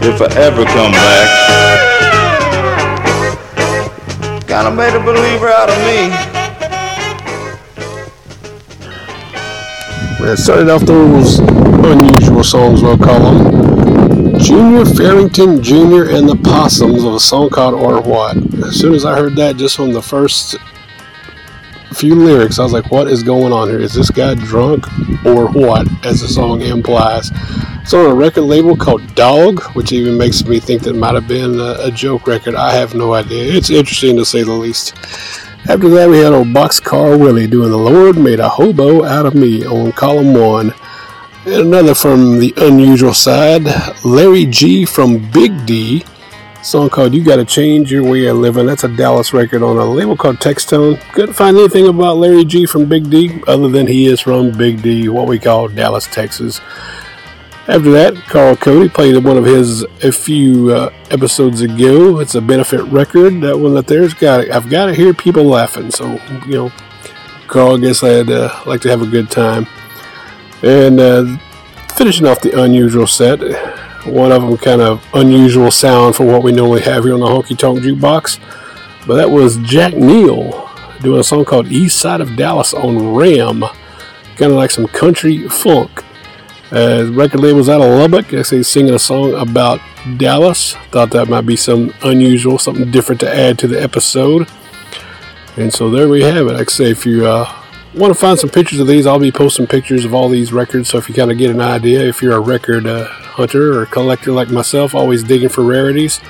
If 0.00 0.22
I 0.22 0.26
ever 0.40 0.64
come 0.64 0.92
back. 0.92 1.28
Kinda 4.46 4.70
made 4.70 4.94
a 4.94 5.00
believer 5.00 5.48
out 5.48 5.68
of 5.68 5.76
me. 5.84 6.14
It 10.26 10.38
started 10.38 10.70
off 10.70 10.82
those 10.82 11.40
unusual 11.40 12.42
songs, 12.42 12.80
we'll 12.82 12.96
call 12.96 13.20
them. 13.20 14.38
Junior 14.38 14.86
Farrington 14.86 15.62
Jr. 15.62 16.08
and 16.08 16.26
the 16.26 16.40
Possums 16.42 17.04
of 17.04 17.12
a 17.12 17.20
song 17.20 17.50
called 17.50 17.74
Or 17.74 18.00
What. 18.00 18.38
As 18.64 18.76
soon 18.80 18.94
as 18.94 19.04
I 19.04 19.14
heard 19.18 19.36
that, 19.36 19.56
just 19.56 19.76
from 19.76 19.92
the 19.92 20.00
first 20.00 20.56
few 21.94 22.14
lyrics, 22.14 22.58
I 22.58 22.64
was 22.64 22.72
like, 22.72 22.90
what 22.90 23.08
is 23.08 23.22
going 23.22 23.52
on 23.52 23.68
here? 23.68 23.80
Is 23.80 23.94
this 23.94 24.10
guy 24.10 24.34
drunk 24.34 24.86
or 25.24 25.48
what, 25.48 25.86
as 26.04 26.20
the 26.20 26.28
song 26.28 26.60
implies? 26.60 27.30
It's 27.82 27.94
on 27.94 28.10
a 28.10 28.14
record 28.14 28.42
label 28.42 28.76
called 28.76 29.14
Dog, 29.14 29.62
which 29.74 29.92
even 29.92 30.18
makes 30.18 30.44
me 30.44 30.58
think 30.58 30.82
that 30.82 30.94
might 30.94 31.14
have 31.14 31.28
been 31.28 31.60
a, 31.60 31.86
a 31.86 31.90
joke 31.90 32.26
record. 32.26 32.54
I 32.54 32.72
have 32.72 32.94
no 32.94 33.14
idea. 33.14 33.52
It's 33.52 33.70
interesting 33.70 34.16
to 34.16 34.24
say 34.24 34.42
the 34.42 34.52
least. 34.52 34.94
After 35.66 35.88
that, 35.90 36.10
we 36.10 36.18
had 36.18 36.32
old 36.32 36.48
Boxcar 36.48 37.18
Willie 37.18 37.46
doing 37.46 37.70
The 37.70 37.76
Lord 37.78 38.18
Made 38.18 38.40
a 38.40 38.48
Hobo 38.48 39.04
Out 39.04 39.26
of 39.26 39.34
Me 39.34 39.64
on 39.64 39.92
Column 39.92 40.34
One. 40.34 40.74
And 41.46 41.54
another 41.54 41.94
from 41.94 42.38
the 42.38 42.52
unusual 42.56 43.14
side, 43.14 43.64
Larry 44.04 44.46
G 44.46 44.84
from 44.84 45.30
Big 45.30 45.66
D, 45.66 46.04
song 46.64 46.88
called 46.88 47.14
You 47.14 47.22
Gotta 47.22 47.44
Change 47.44 47.92
Your 47.92 48.02
Way 48.02 48.26
of 48.26 48.38
Living. 48.38 48.66
That's 48.66 48.84
a 48.84 48.88
Dallas 48.88 49.34
record 49.34 49.62
on 49.62 49.76
a 49.76 49.84
label 49.84 50.16
called 50.16 50.40
Tex 50.40 50.64
Tone. 50.64 50.96
Couldn't 51.12 51.34
find 51.34 51.56
anything 51.56 51.86
about 51.86 52.16
Larry 52.16 52.44
G 52.44 52.64
from 52.64 52.86
Big 52.86 53.10
D 53.10 53.42
other 53.46 53.68
than 53.68 53.86
he 53.86 54.06
is 54.06 54.20
from 54.20 54.50
Big 54.52 54.82
D, 54.82 55.08
what 55.08 55.28
we 55.28 55.38
call 55.38 55.68
Dallas, 55.68 56.06
Texas. 56.06 56.60
After 57.68 57.90
that, 57.92 58.14
Carl 58.28 58.56
Cody 58.56 58.88
played 58.88 59.22
one 59.22 59.36
of 59.36 59.44
his 59.44 59.82
a 60.02 60.10
few 60.10 60.72
uh, 60.72 60.92
episodes 61.10 61.60
ago. 61.60 62.18
It's 62.20 62.34
a 62.34 62.40
benefit 62.40 62.82
record. 62.84 63.42
That 63.42 63.58
one 63.58 63.74
that 63.74 63.86
there's 63.86 64.14
got 64.14 64.50
I've 64.50 64.70
got 64.70 64.86
to 64.86 64.94
hear 64.94 65.12
people 65.12 65.44
laughing. 65.44 65.90
So 65.90 66.18
you 66.46 66.52
know, 66.52 66.72
Carl, 67.46 67.76
I 67.76 67.80
guess 67.80 68.02
I'd 68.02 68.30
uh, 68.30 68.62
like 68.66 68.80
to 68.82 68.88
have 68.88 69.02
a 69.02 69.06
good 69.06 69.30
time. 69.30 69.66
And 70.62 70.98
uh, 70.98 71.36
finishing 71.94 72.26
off 72.26 72.40
the 72.40 72.60
unusual 72.62 73.06
set, 73.06 73.40
one 74.06 74.32
of 74.32 74.42
them 74.42 74.56
kind 74.56 74.80
of 74.80 75.04
unusual 75.14 75.70
sound 75.70 76.16
for 76.16 76.24
what 76.24 76.42
we 76.42 76.52
normally 76.52 76.82
have 76.82 77.04
here 77.04 77.14
on 77.14 77.20
the 77.20 77.26
Honky 77.26 77.56
Tonk 77.56 77.80
Jukebox. 77.80 78.38
But 79.06 79.16
that 79.16 79.30
was 79.30 79.56
Jack 79.58 79.94
Neal 79.94 80.70
doing 81.00 81.20
a 81.20 81.24
song 81.24 81.44
called 81.44 81.68
East 81.68 81.98
Side 81.98 82.20
of 82.20 82.36
Dallas 82.36 82.72
on 82.72 83.14
Ram, 83.14 83.60
kind 84.36 84.52
of 84.52 84.52
like 84.52 84.70
some 84.70 84.86
country 84.86 85.48
funk. 85.48 86.04
Uh, 86.72 87.08
record 87.12 87.40
label's 87.40 87.68
out 87.68 87.80
of 87.80 87.98
Lubbock. 87.98 88.32
Actually, 88.32 88.62
singing 88.62 88.94
a 88.94 88.98
song 88.98 89.34
about 89.34 89.80
Dallas. 90.16 90.74
Thought 90.90 91.10
that 91.12 91.28
might 91.28 91.46
be 91.46 91.56
some 91.56 91.94
unusual, 92.02 92.58
something 92.58 92.90
different 92.90 93.20
to 93.20 93.32
add 93.32 93.58
to 93.60 93.68
the 93.68 93.80
episode. 93.80 94.48
And 95.56 95.72
so 95.72 95.88
there 95.88 96.08
we 96.08 96.22
have 96.22 96.48
it. 96.48 96.56
I 96.56 96.64
say, 96.64 96.90
if 96.90 97.06
you 97.06 97.26
uh, 97.26 97.63
want 97.94 98.12
to 98.12 98.18
find 98.18 98.38
some 98.38 98.50
pictures 98.50 98.80
of 98.80 98.86
these, 98.86 99.06
I'll 99.06 99.18
be 99.18 99.32
posting 99.32 99.66
pictures 99.66 100.04
of 100.04 100.14
all 100.14 100.28
these 100.28 100.52
records. 100.52 100.88
So 100.88 100.98
if 100.98 101.08
you 101.08 101.14
kind 101.14 101.30
of 101.30 101.38
get 101.38 101.50
an 101.50 101.60
idea, 101.60 102.00
if 102.00 102.22
you're 102.22 102.36
a 102.36 102.40
record 102.40 102.86
uh, 102.86 103.06
hunter 103.06 103.78
or 103.78 103.86
collector 103.86 104.32
like 104.32 104.50
myself, 104.50 104.94
always 104.94 105.22
digging 105.22 105.48
for 105.48 105.62
rarities, 105.62 106.20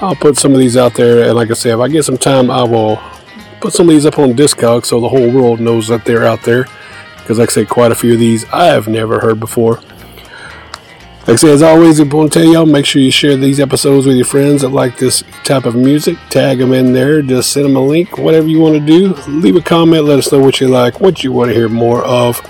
I'll 0.00 0.16
put 0.16 0.36
some 0.36 0.52
of 0.52 0.58
these 0.58 0.76
out 0.76 0.94
there. 0.94 1.24
And 1.28 1.34
like 1.34 1.50
I 1.50 1.54
say, 1.54 1.70
if 1.70 1.78
I 1.78 1.88
get 1.88 2.04
some 2.04 2.18
time, 2.18 2.50
I 2.50 2.62
will 2.62 3.00
put 3.60 3.72
some 3.72 3.88
of 3.88 3.94
these 3.94 4.06
up 4.06 4.18
on 4.18 4.32
Discog 4.34 4.84
so 4.84 5.00
the 5.00 5.08
whole 5.08 5.30
world 5.30 5.60
knows 5.60 5.88
that 5.88 6.04
they're 6.04 6.24
out 6.24 6.42
there 6.42 6.66
because 7.16 7.38
like 7.38 7.50
I 7.50 7.52
say, 7.52 7.64
quite 7.64 7.92
a 7.92 7.94
few 7.94 8.14
of 8.14 8.18
these 8.18 8.44
I 8.52 8.66
have 8.66 8.88
never 8.88 9.20
heard 9.20 9.40
before. 9.40 9.80
Like 11.26 11.30
I 11.30 11.36
say, 11.36 11.52
as 11.52 11.62
always, 11.62 11.98
I 12.00 12.02
want 12.02 12.34
to 12.34 12.38
tell 12.38 12.52
y'all, 12.52 12.66
make 12.66 12.84
sure 12.84 13.00
you 13.00 13.10
share 13.10 13.34
these 13.38 13.58
episodes 13.58 14.06
with 14.06 14.16
your 14.16 14.26
friends 14.26 14.60
that 14.60 14.68
like 14.68 14.98
this 14.98 15.24
type 15.42 15.64
of 15.64 15.74
music. 15.74 16.18
Tag 16.28 16.58
them 16.58 16.74
in 16.74 16.92
there, 16.92 17.22
just 17.22 17.50
send 17.50 17.64
them 17.64 17.76
a 17.76 17.80
link, 17.80 18.18
whatever 18.18 18.46
you 18.46 18.60
want 18.60 18.74
to 18.74 18.84
do. 18.84 19.14
Leave 19.30 19.56
a 19.56 19.62
comment, 19.62 20.04
let 20.04 20.18
us 20.18 20.30
know 20.30 20.38
what 20.38 20.60
you 20.60 20.68
like, 20.68 21.00
what 21.00 21.24
you 21.24 21.32
want 21.32 21.48
to 21.48 21.54
hear 21.54 21.70
more 21.70 22.04
of. 22.04 22.42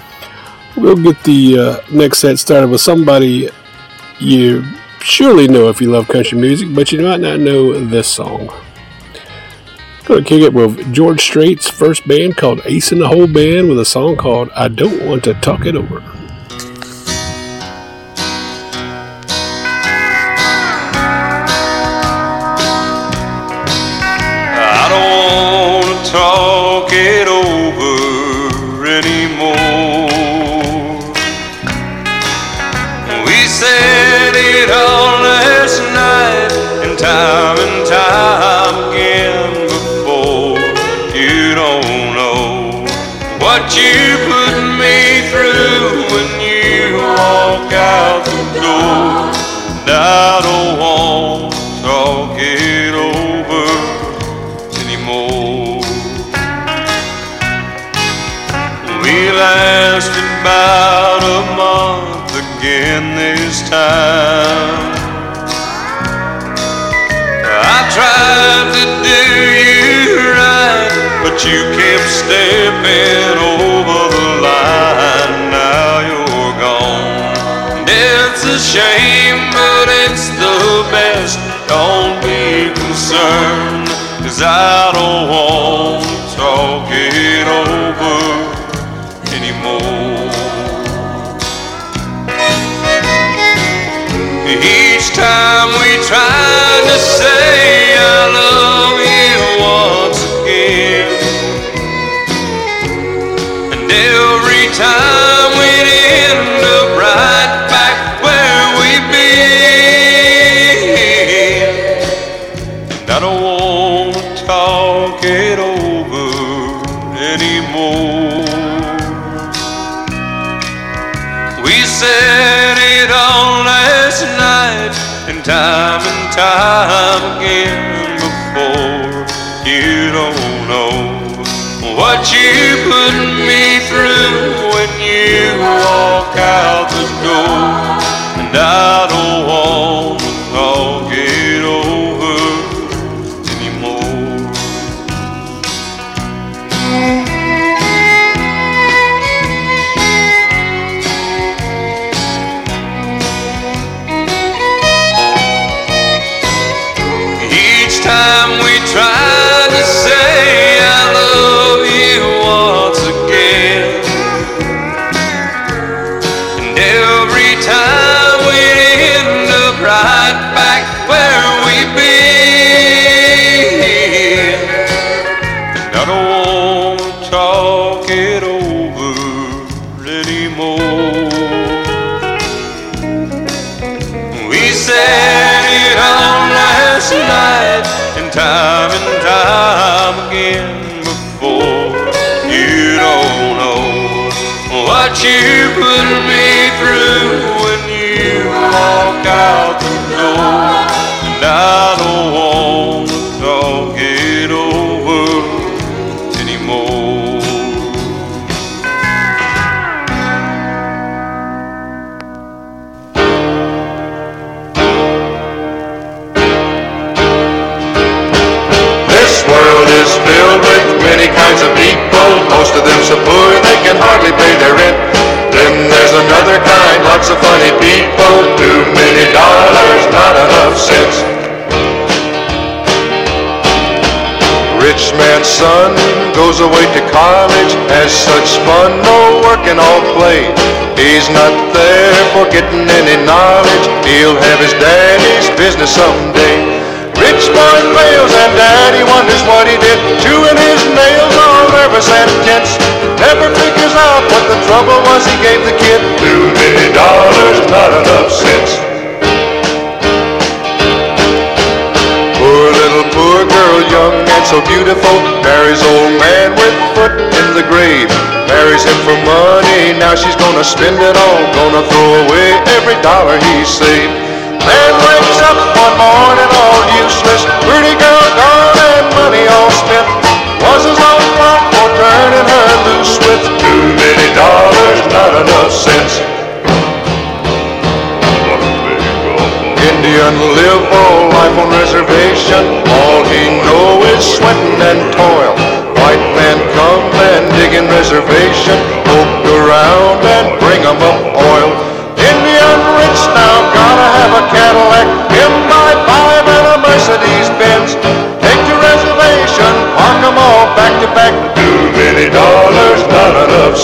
We'll 0.77 0.97
get 0.97 1.23
the 1.23 1.57
uh, 1.57 1.77
next 1.93 2.19
set 2.19 2.37
started 2.41 2.69
with 2.69 2.81
somebody 2.81 3.49
you 4.19 4.65
surely 5.01 5.47
know 5.47 5.69
if 5.69 5.81
you 5.81 5.93
love 5.93 6.09
country 6.09 6.37
music, 6.37 6.75
but 6.75 6.91
you 6.91 7.01
might 7.01 7.21
not 7.21 7.39
know 7.39 7.79
this 7.79 8.09
song. 8.09 8.51
Gonna 10.05 10.25
kick 10.25 10.43
it 10.43 10.53
with 10.53 10.93
George 10.93 11.21
Strait's 11.21 11.71
first 11.71 12.09
band 12.09 12.37
called 12.37 12.61
Ace 12.65 12.91
in 12.91 12.99
the 12.99 13.07
Hole 13.07 13.29
Band 13.29 13.69
with 13.69 13.79
a 13.79 13.85
song 13.85 14.17
called 14.17 14.51
I 14.51 14.67
Don't 14.67 15.07
Want 15.07 15.23
to 15.25 15.35
Talk 15.35 15.65
It 15.65 15.77
Over. 15.77 16.03
Talk 26.15 26.84
this. 63.75 65.45
I 67.47 67.79
tried 67.97 68.69
to 68.77 68.85
do 69.09 69.23
you 69.61 70.19
right, 70.39 70.91
but 71.23 71.37
you 71.47 71.59
kept 71.79 72.09
stepping 72.09 73.37
over 73.41 74.01
the 74.15 74.29
line. 74.47 75.51
Now 75.51 76.01
you're 76.09 76.55
gone. 76.63 77.85
It's 77.89 78.43
a 78.45 78.59
shame, 78.59 79.43
but 79.53 79.87
it's 80.07 80.29
the 80.43 80.59
best. 80.91 81.39
Don't 81.69 82.21
be 82.23 82.35
any 82.35 82.75
concern, 82.75 83.87
cause 84.23 84.41
I 84.43 84.93
don't 84.95 85.29
want 85.29 86.05
to 86.37 87.14
Each 94.47 94.84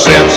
not 0.07 0.30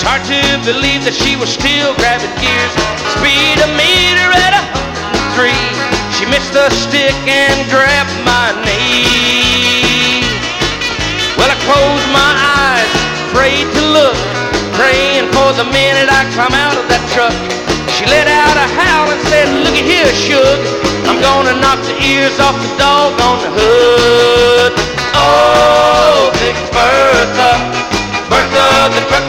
It's 0.00 0.08
hard 0.08 0.24
to 0.32 0.40
believe 0.64 1.04
that 1.04 1.12
she 1.12 1.36
was 1.36 1.52
still 1.52 1.92
grabbing 2.00 2.32
gears. 2.40 2.72
Speedometer 3.20 4.32
at 4.32 4.56
a 4.56 4.62
three. 5.36 5.68
She 6.16 6.24
missed 6.24 6.56
the 6.56 6.72
stick 6.72 7.12
and 7.28 7.52
grabbed 7.68 8.08
my 8.24 8.48
knee. 8.64 10.24
Well, 11.36 11.52
I 11.52 11.56
closed 11.68 12.08
my 12.16 12.32
eyes, 12.32 12.88
afraid 13.28 13.68
to 13.76 13.82
look, 13.92 14.16
praying 14.80 15.28
for 15.36 15.52
the 15.60 15.68
minute 15.68 16.08
I 16.08 16.24
come 16.32 16.56
out 16.56 16.80
of 16.80 16.88
that 16.88 17.04
truck. 17.12 17.36
She 17.92 18.08
let 18.08 18.24
out 18.24 18.56
a 18.56 18.68
howl 18.72 19.12
and 19.12 19.20
said, 19.28 19.52
Looky 19.52 19.84
here, 19.84 20.08
Shug, 20.16 20.64
I'm 21.12 21.20
gonna 21.20 21.60
knock 21.60 21.76
the 21.84 21.92
ears 22.00 22.40
off 22.40 22.56
the 22.56 22.72
dog 22.80 23.20
on 23.20 23.36
the 23.44 23.52
hood. 23.52 24.72
Oh, 25.12 26.32
Big 26.40 26.56
Bertha, 26.72 27.52
Bertha, 28.32 28.64
the 28.96 29.04
truck 29.12 29.19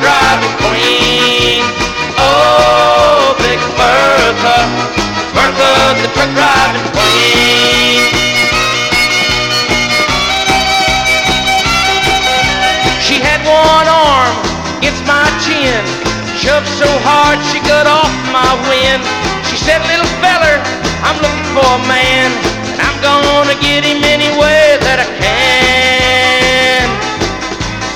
shoved 16.41 16.65
so 16.73 16.89
hard 17.05 17.37
she 17.53 17.61
got 17.69 17.85
off 17.85 18.09
my 18.33 18.49
wind. 18.65 19.05
She 19.45 19.61
said, 19.61 19.77
little 19.85 20.09
feller, 20.25 20.57
I'm 21.05 21.13
looking 21.21 21.47
for 21.53 21.61
a 21.61 21.81
man, 21.85 22.33
and 22.73 22.81
I'm 22.81 22.97
gonna 22.97 23.53
get 23.61 23.85
him 23.85 24.01
any 24.01 24.33
way 24.41 24.81
that 24.81 25.05
I 25.05 25.07
can. 25.21 26.89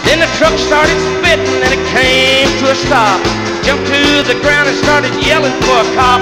Then 0.06 0.22
the 0.22 0.30
truck 0.38 0.54
started 0.62 0.94
spitting 1.18 1.58
and 1.58 1.74
it 1.74 1.82
came 1.90 2.46
to 2.62 2.70
a 2.70 2.78
stop. 2.78 3.18
Jumped 3.66 3.90
to 3.90 4.22
the 4.30 4.38
ground 4.46 4.70
and 4.70 4.78
started 4.78 5.10
yelling 5.26 5.58
for 5.66 5.82
a 5.82 5.88
cop. 5.98 6.22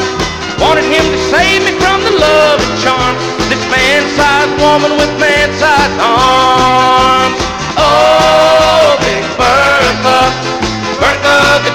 Wanted 0.64 0.88
him 0.88 1.04
to 1.04 1.20
save 1.28 1.60
me 1.68 1.76
from 1.76 2.00
the 2.08 2.16
love 2.16 2.64
and 2.64 2.76
charm. 2.80 3.20
This 3.52 3.60
man-sized 3.68 4.56
woman 4.64 4.96
with 4.96 5.12
man-sized 5.20 6.00
arms. 6.00 7.36
Oh, 7.76 8.96
Big 9.04 9.28
Bertha, 9.36 10.32
Bertha, 11.04 11.38
the 11.68 11.74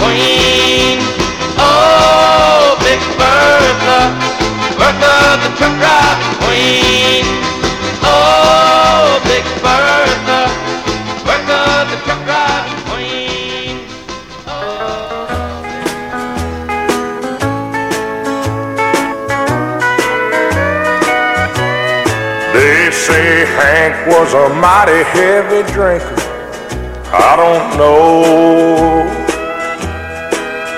queen. 0.00 0.98
Oh, 1.58 2.76
Big 2.80 3.00
Bertha, 3.18 4.00
Bertha, 4.78 5.16
the 5.42 5.50
truck 5.56 5.74
driving 5.80 6.34
queen. 6.42 7.24
Oh, 8.02 9.20
Big 9.24 9.44
Bertha, 9.62 10.40
the 11.90 11.96
truck 12.04 12.22
queen. 12.88 13.74
Oh. 14.46 15.28
They 22.54 22.90
say 22.90 23.46
Hank 23.56 23.94
was 24.06 24.32
a 24.34 24.48
mighty 24.54 25.02
heavy 25.04 25.62
drinker. 25.72 26.16
I 27.10 27.36
don't 27.36 27.78
know. 27.78 29.17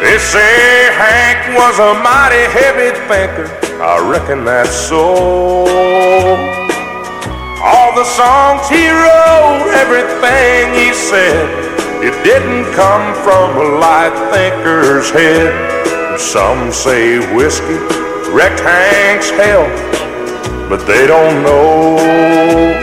They 0.01 0.19
say 0.19 0.91
Hank 0.97 1.57
was 1.57 1.79
a 1.79 1.95
mighty 2.03 2.45
heavy 2.51 2.91
thinker. 3.07 3.49
I 3.81 4.01
reckon 4.11 4.45
that's 4.45 4.75
so. 4.75 5.67
All 7.63 7.95
the 7.95 8.05
songs 8.05 8.69
he 8.69 8.89
wrote, 8.89 9.69
everything 9.77 10.75
he 10.75 10.93
said, 10.95 11.47
it 12.03 12.17
didn't 12.25 12.73
come 12.75 13.15
from 13.23 13.57
a 13.57 13.79
light 13.79 14.17
thinker's 14.33 15.11
head. 15.11 16.19
Some 16.19 16.73
say 16.73 17.19
whiskey 17.37 17.79
wrecked 18.33 18.61
Hank's 18.61 19.31
health 19.31 19.91
but 20.71 20.87
they 20.87 21.05
don't 21.05 21.43
know. 21.43 22.80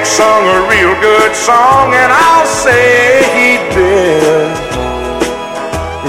Hank 0.00 0.08
sung 0.08 0.46
a 0.48 0.60
real 0.72 0.96
good 1.02 1.36
song, 1.36 1.92
and 1.92 2.08
I'll 2.10 2.48
say 2.48 3.20
he 3.36 3.60
did. 3.68 4.48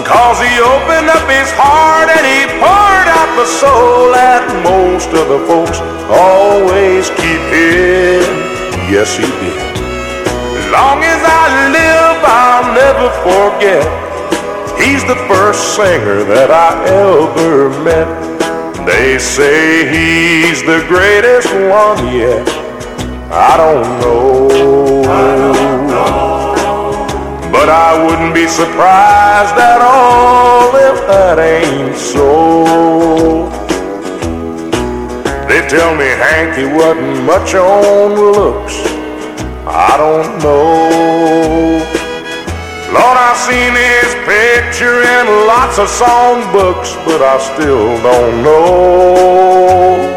Cause 0.08 0.39
he 0.39 0.64
opened 0.64 1.12
up 1.12 1.28
his 1.28 1.52
heart 1.60 2.08
and 2.08 2.24
he 2.24 2.48
poured 2.56 3.08
out 3.12 3.36
the 3.36 3.44
soul 3.44 4.16
that 4.16 4.48
most 4.64 5.12
of 5.12 5.28
the 5.28 5.44
folks 5.44 5.84
always 6.08 7.10
keep 7.20 7.44
hid. 7.52 8.24
Yes, 8.88 9.20
he 9.20 9.28
did. 9.28 9.60
As 9.60 10.68
long 10.72 11.04
as 11.04 11.20
I 11.28 11.44
live, 11.76 12.20
I'll 12.24 12.72
never 12.72 13.12
forget 13.28 13.84
he's 14.80 15.04
the 15.04 15.20
first 15.28 15.76
singer 15.76 16.24
that 16.32 16.48
I 16.48 16.80
ever 16.88 17.68
met. 17.84 18.08
They 18.88 19.20
say 19.20 19.84
he's 19.92 20.64
the 20.64 20.80
greatest 20.88 21.52
one 21.68 22.16
yet. 22.16 22.70
I 23.34 23.56
don't 23.56 24.00
know. 24.02 24.50
But 27.50 27.70
I 27.70 28.04
wouldn't 28.04 28.34
be 28.34 28.46
surprised 28.46 29.56
at 29.56 29.80
all 29.80 30.76
if 30.76 31.08
that 31.08 31.40
ain't 31.40 31.96
so. 31.96 33.48
They 35.48 35.66
tell 35.68 35.96
me 35.96 36.06
Hanky 36.06 36.66
wasn't 36.66 37.24
much 37.24 37.56
on 37.56 38.16
looks. 38.20 38.76
I 39.66 39.96
don't 39.96 40.44
know. 40.44 41.80
Lord, 42.92 43.18
I've 43.18 43.38
seen 43.38 43.72
his 43.72 44.12
picture 44.28 45.00
in 45.04 45.48
lots 45.48 45.80
of 45.80 45.88
songbooks, 45.88 47.00
but 47.06 47.22
I 47.24 47.40
still 47.40 47.96
don't 48.04 48.44
know. 48.44 50.12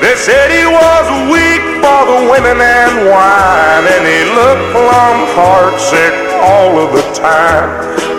They 0.00 0.16
said 0.16 0.50
he 0.50 0.66
was 0.66 1.30
weak 1.30 1.75
for 1.86 2.02
the 2.10 2.20
women 2.34 2.58
and 2.58 2.94
wine, 3.06 3.84
and 3.94 4.02
he 4.10 4.20
looked 4.34 4.66
plumb 4.74 5.20
heartsick 5.38 6.14
all 6.50 6.72
of 6.82 6.90
the 6.98 7.06
time. 7.14 7.70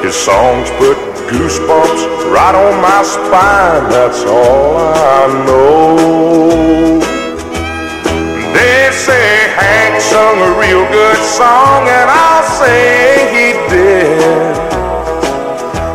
His 0.05 0.15
songs 0.15 0.72
put 0.80 0.95
goosebumps 1.28 2.01
right 2.32 2.55
on 2.55 2.80
my 2.80 3.01
spine, 3.03 3.84
that's 3.91 4.24
all 4.24 4.78
I 4.80 5.24
know. 5.45 6.99
They 8.55 8.80
say 9.05 9.28
Hank 9.59 9.99
sung 9.99 10.38
a 10.49 10.51
real 10.63 10.86
good 10.99 11.22
song, 11.39 11.82
and 11.99 12.07
I'll 12.07 12.47
say 12.61 12.80
he 13.36 13.47
did. 13.68 14.55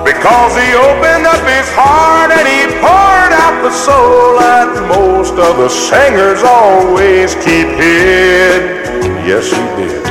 Because 0.04 0.52
he 0.60 0.68
opened 0.76 1.24
up 1.24 1.42
his 1.56 1.68
heart 1.72 2.30
and 2.36 2.46
he 2.54 2.60
poured 2.84 3.32
out 3.32 3.41
the 3.62 3.70
soul 3.70 4.42
that 4.42 4.74
most 4.90 5.38
of 5.38 5.54
the 5.56 5.70
singers 5.70 6.42
always 6.42 7.34
keep 7.46 7.70
hid. 7.78 8.82
Yes, 9.22 9.54
he 9.54 9.62
did. 9.78 10.02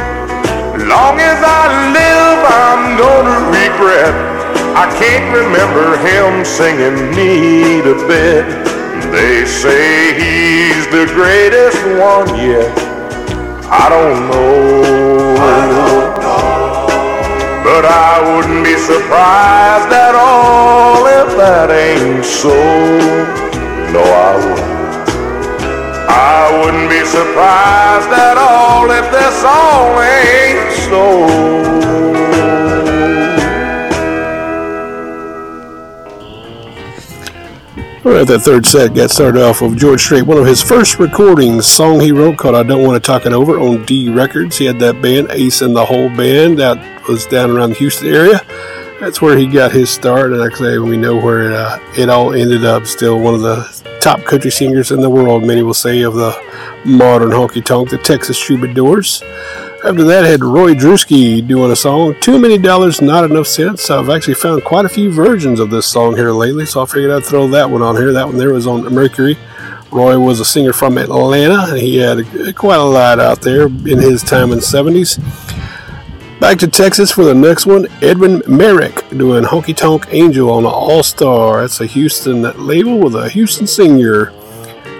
Long 0.88 1.20
as 1.20 1.40
I 1.44 1.92
live, 1.92 2.40
I'm 2.48 2.96
gonna 2.96 3.52
regret. 3.52 4.16
I 4.72 4.88
can't 4.96 5.28
remember 5.36 6.00
him 6.00 6.46
singing 6.48 7.12
me 7.12 7.84
to 7.84 7.94
Bed. 8.08 8.48
They 9.12 9.44
say 9.44 10.16
he's 10.16 10.88
the 10.88 11.12
greatest 11.12 11.84
one 12.00 12.32
yet. 12.40 12.72
I 13.68 13.92
don't 13.92 14.32
know. 14.32 15.12
But 17.68 17.84
I 17.84 18.16
wouldn't 18.32 18.64
be 18.64 18.78
surprised 18.78 19.92
at 19.92 20.16
all 20.16 21.06
if 21.06 21.36
that 21.36 21.70
ain't 21.70 22.24
so. 22.24 23.41
No, 23.92 24.00
I 24.02 24.36
wouldn't. 24.38 24.82
I 26.10 26.64
wouldn't 26.64 26.90
be 26.90 27.04
surprised 27.06 28.12
at 28.12 28.38
all 28.38 28.90
if 28.90 29.12
this 29.12 29.44
all 29.44 30.02
ain't 30.02 30.72
so. 30.88 31.62
All 38.04 38.14
right, 38.14 38.26
that 38.26 38.40
third 38.40 38.66
set 38.66 38.96
got 38.96 39.12
started 39.12 39.44
off 39.44 39.62
with 39.62 39.78
George 39.78 40.02
Strait, 40.02 40.24
one 40.24 40.38
of 40.38 40.46
his 40.46 40.62
first 40.62 40.98
recordings, 40.98 41.68
song 41.68 42.00
he 42.00 42.12
wrote 42.12 42.38
called 42.38 42.56
I 42.56 42.64
Don't 42.64 42.84
Want 42.84 42.96
to 43.02 43.06
Talk 43.06 43.26
It 43.26 43.34
Over 43.34 43.60
on 43.60 43.86
D 43.86 44.10
Records. 44.10 44.58
He 44.58 44.66
had 44.66 44.80
that 44.80 45.02
band, 45.02 45.28
Ace 45.32 45.62
in 45.62 45.74
the 45.74 45.86
Hole 45.86 46.10
Band, 46.10 46.58
that 46.60 47.08
was 47.08 47.26
down 47.26 47.52
around 47.52 47.72
the 47.72 47.76
Houston 47.76 48.08
area. 48.08 48.42
That's 49.02 49.20
where 49.20 49.36
he 49.36 49.48
got 49.48 49.72
his 49.72 49.90
start, 49.90 50.32
and 50.32 50.44
I 50.44 50.56
say, 50.56 50.78
we 50.78 50.96
know 50.96 51.16
where 51.16 51.50
it, 51.50 51.54
uh, 51.54 51.80
it 51.98 52.08
all 52.08 52.36
ended 52.36 52.64
up. 52.64 52.86
Still 52.86 53.20
one 53.20 53.34
of 53.34 53.42
the 53.42 53.98
top 54.00 54.24
country 54.26 54.52
singers 54.52 54.92
in 54.92 55.02
the 55.02 55.10
world, 55.10 55.44
many 55.44 55.64
will 55.64 55.74
say, 55.74 56.04
of 56.04 56.14
the 56.14 56.40
modern 56.86 57.32
honky 57.32 57.66
tonk, 57.66 57.90
the 57.90 57.98
Texas 57.98 58.40
Troubadours. 58.40 59.24
After 59.84 60.04
that, 60.04 60.24
I 60.24 60.28
had 60.28 60.44
Roy 60.44 60.76
Drusky 60.76 61.46
doing 61.48 61.72
a 61.72 61.76
song, 61.76 62.14
Too 62.20 62.38
Many 62.38 62.60
Dollars, 62.60 63.02
Not 63.02 63.24
Enough 63.24 63.48
Sense. 63.48 63.90
I've 63.90 64.12
actually 64.12 64.36
found 64.36 64.64
quite 64.64 64.86
a 64.86 64.90
few 64.90 65.12
versions 65.12 65.60
of 65.60 65.72
this 65.72 65.88
song 65.88 66.16
here 66.16 66.32
lately, 66.32 66.68
so 66.68 66.84
I 66.84 66.86
figured 66.86 67.10
I'd 67.10 67.26
throw 67.26 67.48
that 67.48 67.72
one 67.72 67.82
on 67.82 67.96
here. 67.96 68.14
That 68.14 68.28
one 68.28 68.38
there 68.38 68.54
was 68.54 68.68
on 68.68 68.84
Mercury. 68.94 69.36
Roy 69.92 70.20
was 70.20 70.40
a 70.40 70.46
singer 70.46 70.74
from 70.74 71.00
Atlanta, 71.00 71.72
and 71.72 71.80
he 71.80 71.98
had 71.98 72.24
quite 72.56 72.80
a 72.80 72.84
lot 72.84 73.20
out 73.20 73.42
there 73.42 73.64
in 73.64 73.98
his 73.98 74.22
time 74.22 74.52
in 74.52 74.60
the 74.60 74.64
70s. 74.64 75.18
Back 76.42 76.58
to 76.58 76.68
Texas 76.68 77.12
for 77.12 77.24
the 77.24 77.36
next 77.36 77.68
one, 77.68 77.86
Edwin 78.02 78.42
Marek 78.48 79.08
doing 79.12 79.44
Honky 79.44 79.76
Tonk 79.76 80.08
Angel 80.10 80.50
on 80.50 80.66
All 80.66 81.04
Star. 81.04 81.62
That's 81.62 81.80
a 81.82 81.86
Houston 81.86 82.42
label 82.66 82.98
with 82.98 83.14
a 83.14 83.30
Houston 83.30 83.68
singer. 83.68 84.34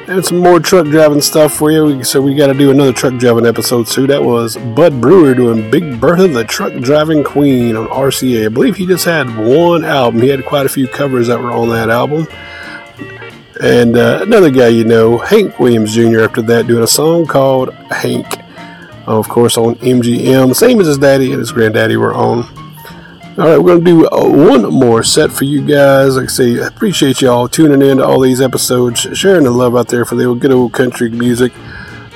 And 0.08 0.24
some 0.24 0.38
more 0.38 0.60
truck 0.60 0.86
driving 0.86 1.20
stuff 1.20 1.56
for 1.56 1.72
you. 1.72 2.04
So 2.04 2.22
we 2.22 2.36
got 2.36 2.48
to 2.48 2.54
do 2.54 2.70
another 2.70 2.94
truck 2.94 3.18
driving 3.18 3.48
episode 3.48 3.88
too. 3.88 4.06
That 4.06 4.24
was 4.24 4.56
Bud 4.56 5.02
Brewer 5.02 5.34
doing 5.34 5.72
Big 5.72 6.00
Bertha, 6.00 6.28
the 6.28 6.44
truck 6.44 6.74
driving 6.74 7.24
queen 7.24 7.76
on 7.76 7.88
RCA. 7.88 8.46
I 8.46 8.50
believe 8.50 8.76
he 8.76 8.86
just 8.86 9.06
had 9.06 9.26
one 9.36 9.84
album. 9.84 10.22
He 10.22 10.28
had 10.28 10.46
quite 10.46 10.68
a 10.68 10.70
few 10.70 10.88
covers 10.88 11.26
that 11.26 11.42
were 11.42 11.52
on 11.52 11.70
that 11.70 11.90
album. 11.90 12.28
And 13.60 13.98
uh, 13.98 14.20
another 14.22 14.52
guy 14.52 14.68
you 14.68 14.84
know, 14.84 15.18
Hank 15.18 15.58
Williams 15.58 15.96
Jr. 15.96 16.22
After 16.22 16.44
that, 16.44 16.68
doing 16.68 16.84
a 16.84 16.88
song 16.88 17.26
called 17.26 17.74
Hank. 17.90 18.41
Of 19.08 19.28
course, 19.28 19.58
on 19.58 19.76
MGM, 19.76 20.56
same 20.56 20.80
as 20.80 20.88
his 20.88 20.98
daddy 20.98 21.32
and 21.32 21.40
his 21.40 21.52
granddaddy 21.52 21.98
were 21.98 22.14
on. 22.14 22.44
All 23.38 23.48
right, 23.48 23.58
we're 23.58 23.80
going 23.80 23.86
to 23.86 23.86
do 23.86 24.08
uh, 24.10 24.28
one 24.28 24.74
more 24.74 25.04
set 25.04 25.32
for 25.32 25.46
you 25.46 25.66
guys. 25.66 26.18
Like 26.18 26.26
I 26.26 26.28
say, 26.28 26.62
I 26.62 26.68
appreciate 26.68 27.22
y'all 27.22 27.48
tuning 27.48 27.82
in 27.82 27.98
to 27.98 28.06
all 28.06 28.20
these 28.20 28.42
episodes, 28.42 29.00
sharing 29.18 29.46
the 29.46 29.52
love 29.52 29.76
out 29.76 29.88
there 29.88 30.04
for 30.04 30.16
the 30.16 30.34
good 30.36 30.52
old 30.52 30.74
country 30.74 31.10
music. 31.10 31.54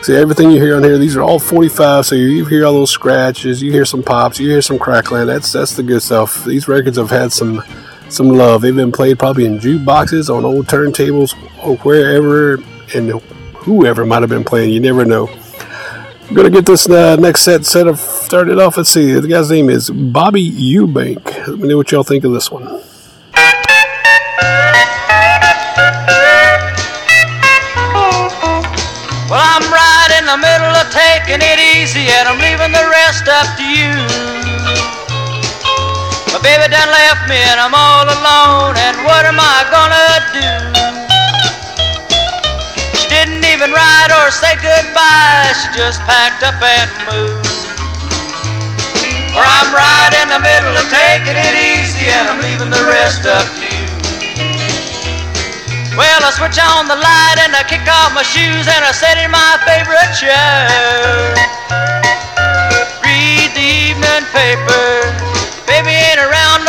See, 0.01 0.13
everything 0.13 0.51
you 0.51 0.61
hear 0.61 0.75
on 0.75 0.83
here, 0.83 0.97
these 0.97 1.15
are 1.15 1.21
all 1.21 1.39
45, 1.39 2.05
so 2.05 2.15
you 2.15 2.45
hear 2.45 2.65
all 2.65 2.73
those 2.73 2.91
scratches, 2.91 3.63
you 3.63 3.71
hear 3.71 3.85
some 3.85 4.03
pops, 4.03 4.39
you 4.39 4.49
hear 4.49 4.61
some 4.61 4.77
crackling. 4.77 5.25
That's 5.25 5.51
that's 5.51 5.75
the 5.75 5.83
good 5.83 6.03
stuff. 6.03 6.45
These 6.45 6.67
records 6.67 6.97
have 6.97 7.09
had 7.09 7.31
some 7.31 7.63
some 8.09 8.27
love. 8.27 8.61
They've 8.61 8.75
been 8.75 8.91
played 8.91 9.17
probably 9.17 9.45
in 9.45 9.57
jukeboxes, 9.57 10.29
on 10.29 10.45
old 10.45 10.67
turntables, 10.67 11.33
or 11.63 11.77
wherever, 11.77 12.61
and 12.93 13.11
whoever 13.55 14.05
might 14.05 14.21
have 14.21 14.29
been 14.29 14.43
playing. 14.43 14.73
You 14.73 14.79
never 14.79 15.05
know. 15.05 15.27
Gonna 16.33 16.49
get 16.49 16.65
this 16.65 16.89
uh, 16.89 17.15
next 17.17 17.41
set 17.41 17.65
set 17.65 17.87
of 17.87 17.99
started 17.99 18.57
off. 18.59 18.77
Let's 18.77 18.89
see. 18.89 19.13
The 19.13 19.27
guy's 19.27 19.51
name 19.51 19.69
is 19.69 19.91
Bobby 19.91 20.49
Ewbank. 20.51 21.23
Let 21.47 21.59
me 21.59 21.67
know 21.67 21.77
what 21.77 21.91
y'all 21.91 22.03
think 22.03 22.23
of 22.23 22.33
this 22.33 22.49
one. 22.49 22.63
Well, 22.63 22.81
I'm 29.37 29.65
right 29.69 30.11
in 30.17 30.25
the 30.25 30.37
middle 30.41 30.73
of 30.73 30.89
taking 30.89 31.45
it 31.45 31.59
easy, 31.77 32.09
and 32.09 32.27
I'm 32.27 32.41
leaving 32.41 32.73
the 32.73 32.89
rest 32.89 33.29
up 33.29 33.45
to 33.57 33.63
you. 33.63 33.93
My 36.33 36.41
baby 36.41 36.67
done 36.73 36.89
left 36.89 37.29
me, 37.29 37.37
and 37.37 37.59
I'm 37.61 37.73
all 37.73 38.03
alone, 38.03 38.75
and 38.81 38.97
what 39.05 39.25
am 39.25 39.37
I 39.39 39.63
gonna 39.69 40.19
do? 40.33 40.64
Even 43.55 43.71
write 43.71 44.11
or 44.11 44.27
say 44.35 44.51
goodbye, 44.59 45.55
she 45.55 45.79
just 45.79 46.03
packed 46.03 46.43
up 46.43 46.59
and 46.59 46.91
moved. 47.07 47.47
Or 49.31 49.39
I'm 49.47 49.71
right 49.71 50.11
in 50.11 50.27
the 50.27 50.43
middle 50.43 50.75
of 50.75 50.83
taking 50.91 51.39
it 51.39 51.55
easy, 51.55 52.11
and 52.11 52.35
I'm 52.35 52.43
leaving 52.43 52.67
the 52.67 52.83
rest 52.83 53.23
up 53.23 53.47
to 53.47 53.63
you. 53.63 53.87
Well, 55.95 56.19
I 56.19 56.35
switch 56.35 56.59
on 56.59 56.91
the 56.91 56.99
light 56.99 57.39
and 57.47 57.55
I 57.55 57.63
kick 57.63 57.87
off 57.87 58.11
my 58.11 58.27
shoes 58.27 58.67
and 58.67 58.83
I 58.83 58.91
sit 58.91 59.15
in 59.23 59.31
my 59.31 59.55
favorite 59.63 60.11
chair. 60.19 60.67
Read 63.07 63.55
the 63.55 63.67
evening 63.87 64.27
paper, 64.35 65.15
baby 65.63 65.95
ain't 65.95 66.19
around 66.19 66.64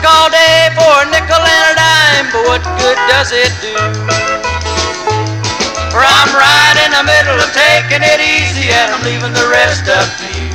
work 0.00 0.08
all 0.08 0.30
day 0.30 0.68
for 0.76 1.02
a 1.02 1.06
nickel 1.12 1.36
and 1.36 1.66
a 1.68 1.74
dime, 1.76 2.26
but 2.32 2.42
what 2.48 2.62
good 2.80 2.96
does 3.08 3.32
it 3.32 3.52
do? 3.60 3.74
For 5.92 6.00
I'm 6.00 6.30
right 6.32 6.76
in 6.84 6.90
the 6.92 7.04
middle 7.04 7.36
of 7.36 7.50
taking 7.52 8.00
it 8.00 8.20
easy 8.20 8.70
and 8.70 8.92
I'm 8.92 9.02
leaving 9.04 9.32
the 9.32 9.48
rest 9.50 9.88
up 9.88 10.08
to 10.20 10.26
you. 10.40 10.48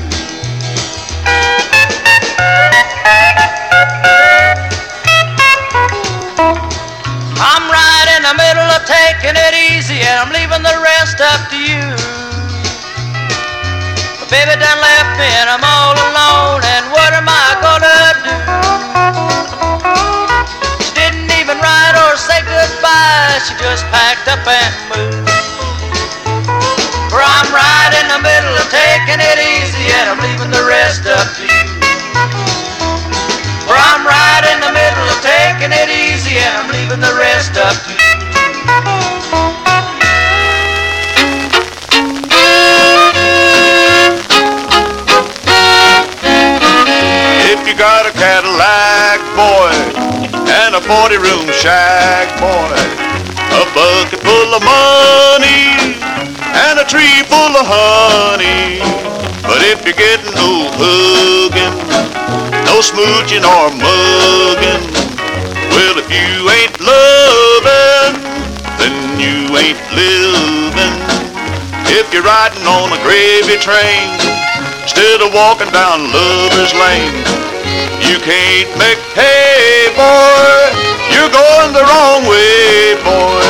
I'm 7.38 7.66
right 7.70 8.08
in 8.18 8.24
the 8.24 8.34
middle 8.34 8.70
of 8.74 8.82
taking 8.86 9.36
it 9.38 9.54
easy 9.54 10.02
and 10.02 10.26
I'm 10.26 10.32
leaving 10.34 10.64
the 10.64 10.78
rest 10.82 11.22
up 11.22 11.50
to 11.52 11.58
you. 11.58 11.86
My 14.22 14.26
baby 14.32 14.58
done 14.58 14.80
left 14.82 15.20
me 15.20 15.30
and 15.38 15.50
I'm 15.50 15.62
all 15.62 15.94
alone 15.94 16.62
and 16.64 16.86
what 16.92 17.14
am 17.14 17.28
I 17.30 17.46
gonna 17.62 18.70
do? 18.70 18.75
she 23.44 23.54
just 23.60 23.84
packed 23.92 24.32
up 24.32 24.40
and 24.48 24.72
moved. 24.88 25.28
For 27.12 27.20
I'm 27.20 27.50
right 27.52 27.92
in 28.00 28.08
the 28.08 28.22
middle 28.24 28.56
of 28.56 28.68
taking 28.72 29.20
it 29.20 29.38
easy 29.60 29.92
and 29.92 30.08
I'm 30.08 30.20
leaving 30.24 30.52
the 30.56 30.64
rest 30.64 31.04
up 31.04 31.28
to 31.36 31.44
you. 31.44 31.64
For 33.68 33.76
I'm 33.76 34.08
right 34.08 34.44
in 34.56 34.64
the 34.64 34.72
middle 34.72 35.04
of 35.04 35.20
taking 35.20 35.76
it 35.76 35.92
easy 35.92 36.40
and 36.40 36.64
I'm 36.64 36.72
leaving 36.72 37.04
the 37.04 37.12
rest 37.20 37.60
up 37.60 37.76
to 37.76 37.92
you. 37.92 38.16
If 47.52 47.68
you 47.68 47.76
got 47.76 48.08
a 48.08 48.12
Cadillac, 48.16 49.20
boy, 49.36 49.76
and 50.48 50.76
a 50.76 50.80
40 50.80 51.18
room 51.18 51.52
shack, 51.52 52.32
boy 52.40 53.05
a 53.56 53.64
bucket 53.72 54.20
full 54.20 54.52
of 54.52 54.62
money, 54.64 55.72
and 56.60 56.76
a 56.76 56.84
tree 56.84 57.24
full 57.32 57.56
of 57.56 57.64
honey. 57.64 58.84
But 59.48 59.64
if 59.64 59.86
you're 59.88 59.96
getting 59.96 60.34
no 60.36 60.68
hugging, 60.76 61.76
no 62.68 62.84
smooching 62.84 63.48
or 63.48 63.72
mugging, 63.72 64.84
well, 65.72 65.96
if 65.96 66.08
you 66.12 66.32
ain't 66.52 66.76
loving, 66.84 68.20
then 68.76 68.96
you 69.24 69.48
ain't 69.56 69.80
living. 69.96 70.96
If 71.96 72.12
you're 72.12 72.28
riding 72.28 72.66
on 72.68 72.92
a 72.92 73.00
gravy 73.08 73.56
train, 73.56 74.12
instead 74.84 75.22
of 75.24 75.32
walking 75.34 75.72
down 75.72 76.12
lover's 76.12 76.74
lane, 76.76 77.24
you 78.04 78.20
can't 78.20 78.72
make 78.76 79.00
hay, 79.16 79.88
boy. 79.96 80.95
You're 81.14 81.30
going 81.30 81.72
the 81.74 81.86
wrong 81.86 82.26
way, 82.26 82.96
boy. 83.04 83.46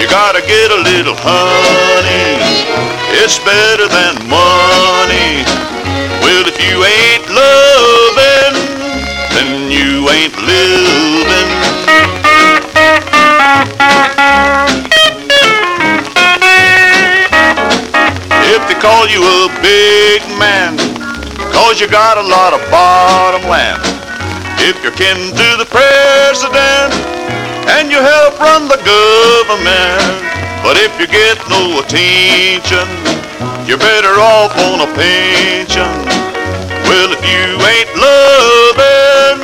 You 0.00 0.06
gotta 0.08 0.40
get 0.40 0.70
a 0.70 0.80
little 0.80 1.16
honey. 1.18 2.36
It's 3.20 3.38
better 3.40 3.88
than 3.88 4.14
money. 4.28 5.44
Well, 6.22 6.44
if 6.46 6.56
you 6.60 6.84
ain't 6.84 7.26
loving, 7.28 8.54
then 9.34 9.70
you 9.70 10.08
ain't 10.08 10.36
living. 10.40 11.50
If 18.48 18.68
they 18.68 18.80
call 18.80 19.08
you 19.08 19.22
a 19.22 19.48
big 19.60 20.22
man, 20.38 20.76
cause 21.52 21.80
you 21.80 21.88
got 21.88 22.16
a 22.18 22.22
lot 22.22 22.52
of 22.52 22.60
bottom 22.70 23.48
land. 23.48 23.95
If 24.58 24.82
you're 24.82 24.92
kin 24.92 25.16
to 25.36 25.48
the 25.58 25.68
president, 25.68 27.16
and 27.68 27.90
you 27.90 27.98
help 27.98 28.38
run 28.38 28.68
the 28.68 28.78
government. 28.86 30.22
But 30.62 30.78
if 30.78 30.98
you 30.98 31.06
get 31.06 31.36
no 31.48 31.80
attention, 31.80 32.86
you're 33.66 33.78
better 33.78 34.14
off 34.18 34.56
on 34.56 34.80
a 34.80 34.90
pension. 34.94 35.92
Well, 36.86 37.10
if 37.12 37.22
you 37.26 37.58
ain't 37.58 37.92
loving, 37.98 39.38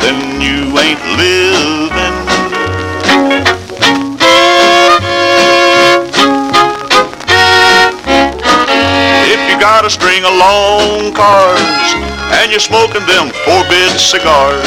then 0.00 0.40
you 0.40 0.78
ain't 0.78 1.02
living. 1.18 2.14
If 9.26 9.40
you 9.50 9.60
got 9.60 9.84
a 9.84 9.90
string 9.90 10.24
of 10.24 10.32
long 10.34 11.12
cars 11.12 12.03
and 12.40 12.50
you're 12.50 12.60
smoking 12.60 13.04
them 13.06 13.28
forbidden 13.44 13.98
cigars, 13.98 14.64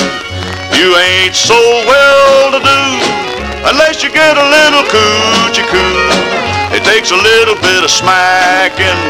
you 0.78 0.94
ain't 0.94 1.36
so 1.36 1.58
well 1.90 2.52
to 2.52 2.60
do 2.62 2.84
unless 3.70 4.04
you 4.04 4.10
get 4.12 4.38
a 4.38 4.46
little 4.46 4.84
coochie 4.92 5.66
coo. 5.68 6.38
It 6.76 6.84
takes 6.84 7.12
a 7.12 7.16
little 7.16 7.56
bit 7.56 7.84
of 7.84 7.90
smacking, 7.90 9.02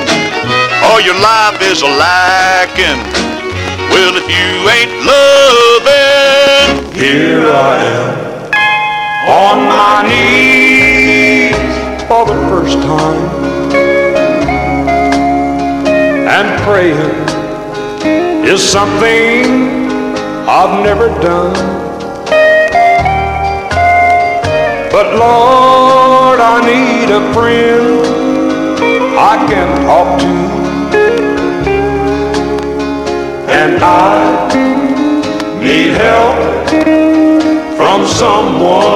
or 0.94 1.02
your 1.02 1.20
life 1.20 1.60
is 1.62 1.82
a 1.82 1.90
lacking. 1.90 3.02
Well, 3.92 4.16
if 4.16 4.28
you 4.30 4.70
ain't 4.70 4.94
loving, 5.04 6.94
Here 6.94 7.50
I 7.52 7.84
am 7.84 8.28
on 9.28 9.58
my 9.68 10.08
knees 10.08 11.56
for 12.08 12.26
the 12.26 12.36
first 12.48 12.78
time 12.80 13.28
and 16.30 16.62
praying 16.64 17.37
is 18.48 18.64
something 18.64 19.44
I've 20.48 20.82
never 20.82 21.08
done. 21.20 21.54
But 24.90 25.08
Lord, 25.16 26.40
I 26.40 26.62
need 26.66 27.10
a 27.12 27.34
friend 27.34 28.06
I 29.18 29.36
can 29.50 29.70
talk 29.86 30.20
to. 30.22 30.34
And 33.52 33.84
I 33.84 34.48
need 35.60 35.92
help 36.06 36.40
from 37.76 38.08
someone. 38.08 38.88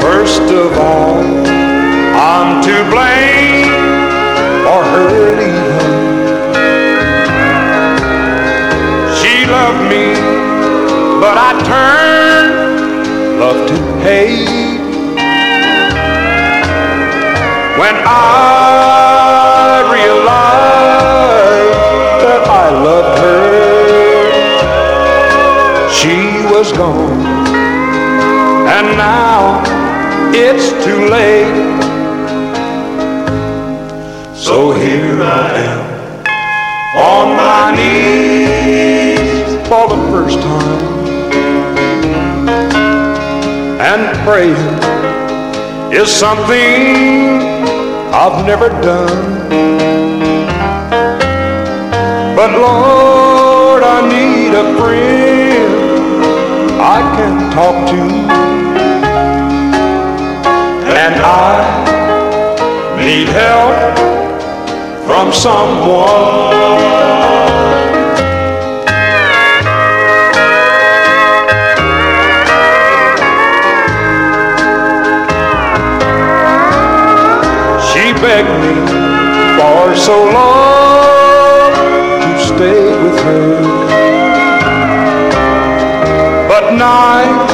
First 0.00 0.46
of 0.62 0.78
all, 0.78 1.20
I'm 2.16 2.62
to 2.62 2.90
blame 2.90 3.49
Loved 9.70 9.86
me, 9.88 10.06
but 11.22 11.36
I 11.38 11.50
turned 11.70 12.54
love 13.38 13.60
to 13.68 13.76
hate. 14.02 14.80
When 17.78 17.96
I 18.04 18.10
realized 19.96 21.78
that 22.24 22.42
I 22.48 22.66
loved 22.88 23.16
her, 23.22 23.50
she 25.98 26.16
was 26.52 26.68
gone, 26.72 27.22
and 28.76 28.86
now 28.98 29.62
it's 30.34 30.68
too 30.84 31.00
late. 31.16 31.58
So 34.34 34.72
here 34.72 35.22
I 35.22 35.28
am 35.68 35.82
on 36.96 37.26
my 37.36 37.70
knees 37.76 38.29
first 40.10 40.40
time 40.40 41.00
and 43.80 44.18
praying 44.26 44.54
is 45.92 46.10
something 46.10 47.40
I've 48.12 48.44
never 48.44 48.68
done. 48.82 49.48
But 52.36 52.50
Lord, 52.58 53.82
I 53.82 54.00
need 54.08 54.52
a 54.54 54.76
friend 54.78 55.70
I 56.80 57.00
can 57.16 57.34
talk 57.52 57.88
to. 57.90 58.02
And 61.04 61.14
I 61.22 61.54
need 62.98 63.28
help 63.28 63.96
from 65.06 65.32
someone. 65.32 67.29
Me 78.30 78.36
for 79.58 79.92
so 79.96 80.14
long 80.32 81.72
to 82.22 82.38
stay 82.38 82.80
with 83.02 83.18
her. 83.24 83.60
But 86.48 86.74
night 86.74 87.50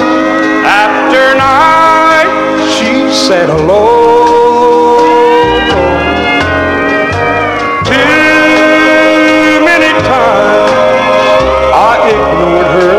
after 0.66 1.35
night 1.35 2.29
she 2.68 3.11
said 3.11 3.49
hello. 3.49 3.85
Too 7.87 9.64
many 9.64 9.91
times 10.05 10.72
I 11.72 11.93
ignored 12.12 12.68
her 12.77 12.99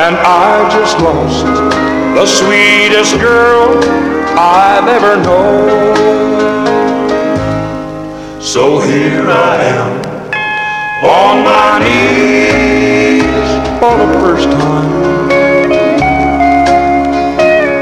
and 0.00 0.16
I 0.16 0.66
just 0.72 0.98
lost 0.98 1.44
the 2.14 2.24
sweetest 2.24 3.20
girl 3.20 4.15
I've 4.58 4.88
ever 4.88 5.16
known. 5.22 5.92
So 8.40 8.80
here 8.80 9.28
I 9.28 9.62
am 9.74 9.90
on 11.04 11.44
my 11.44 11.78
knees 11.84 13.22
for 13.78 13.94
the 13.98 14.08
first 14.18 14.48
time 14.48 14.90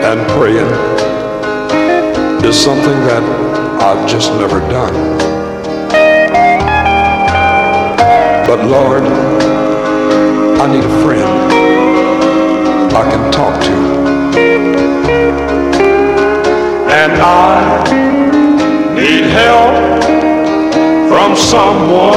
and 0.03 0.19
praying 0.31 0.73
is 2.45 2.61
something 2.61 2.99
that 3.07 3.23
I've 3.81 4.09
just 4.11 4.33
never 4.33 4.59
done. 4.69 4.95
But 8.49 8.67
Lord, 8.67 9.05
I 10.61 10.67
need 10.73 10.83
a 10.83 11.03
friend 11.05 11.53
I 12.97 13.03
can 13.09 13.31
talk 13.31 13.63
to. 13.63 13.75
And 16.97 17.13
I 17.21 17.83
need 18.95 19.25
help 19.25 19.75
from 21.09 21.35
someone. 21.35 22.15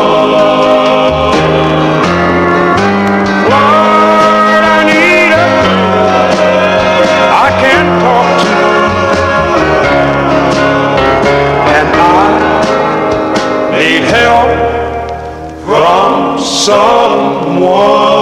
I 3.50 4.84
need 4.86 5.32
a 5.34 5.48
I 7.46 7.50
can 7.64 7.86
talk 8.04 8.30
to. 8.46 8.68
And 11.78 11.90
I 11.96 12.22
need 13.74 14.04
help 14.16 14.52
from 15.66 16.14
someone. 16.40 18.17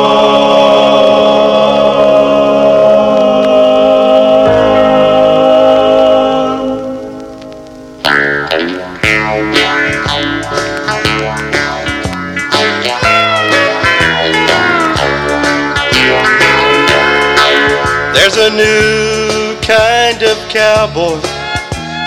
A 18.45 18.49
new 18.51 19.57
kind 19.61 20.21
of 20.21 20.37
cowboy 20.53 21.17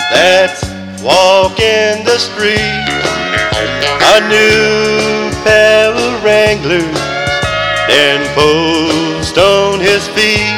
that's 0.07 0.63
walking 1.03 1.99
the 2.07 2.17
street. 2.17 2.87
A 4.15 4.19
new 4.31 5.35
pair 5.43 5.91
of 5.91 6.23
Wranglers 6.23 6.95
then 7.91 8.23
post 8.39 9.37
on 9.37 9.81
his 9.81 10.07
feet. 10.15 10.55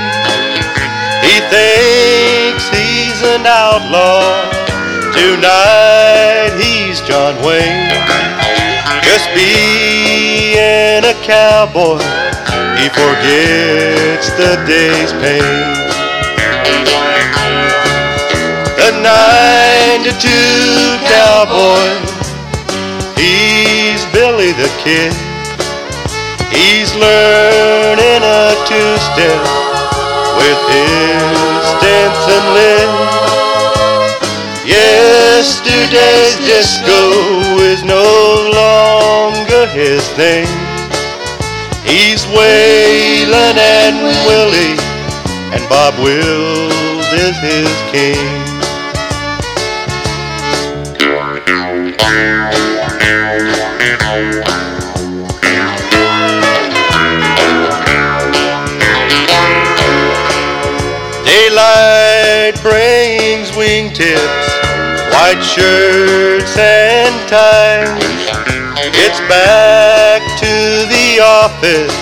He 1.25 1.41
thinks 1.49 2.69
he's 2.69 3.19
an 3.33 3.47
outlaw. 3.47 4.21
Tonight 5.17 6.61
he's 6.61 7.01
John 7.09 7.33
Wayne. 7.41 7.89
Just 9.01 9.25
being 9.33 11.03
a 11.03 11.15
cowboy, 11.25 11.97
he 12.81 12.89
forgets 12.89 14.33
the 14.41 14.57
day's 14.65 15.13
pain. 15.21 15.61
The 18.73 18.89
92 19.05 20.09
cowboy, 21.05 21.93
he's 23.21 24.01
Billy 24.09 24.51
the 24.57 24.69
Kid. 24.81 25.13
He's 26.49 26.89
learning 26.95 28.21
a 28.25 28.57
two-step 28.65 29.41
with 30.41 30.59
his 30.73 31.61
Stetson 31.77 32.45
lid. 32.57 32.89
Yesterday's 34.65 36.35
disco 36.49 37.01
is 37.61 37.83
no 37.83 38.49
longer 38.57 39.67
his 39.67 40.07
thing. 40.17 40.60
He's 42.11 42.25
Waylon 42.25 43.55
and 43.55 43.95
Willie, 44.27 44.75
and 45.55 45.63
Bob 45.69 45.97
Wills 46.03 47.07
is 47.13 47.37
his 47.39 47.71
king. 47.89 48.17
Daylight 61.23 62.61
brings 62.61 63.51
wingtips, 63.51 64.47
white 65.13 65.41
shirts 65.41 66.57
and 66.57 67.29
ties. 67.29 68.01
It's 68.83 69.19
back 69.29 70.21
to 70.39 70.87
the 70.89 71.21
office. 71.23 72.00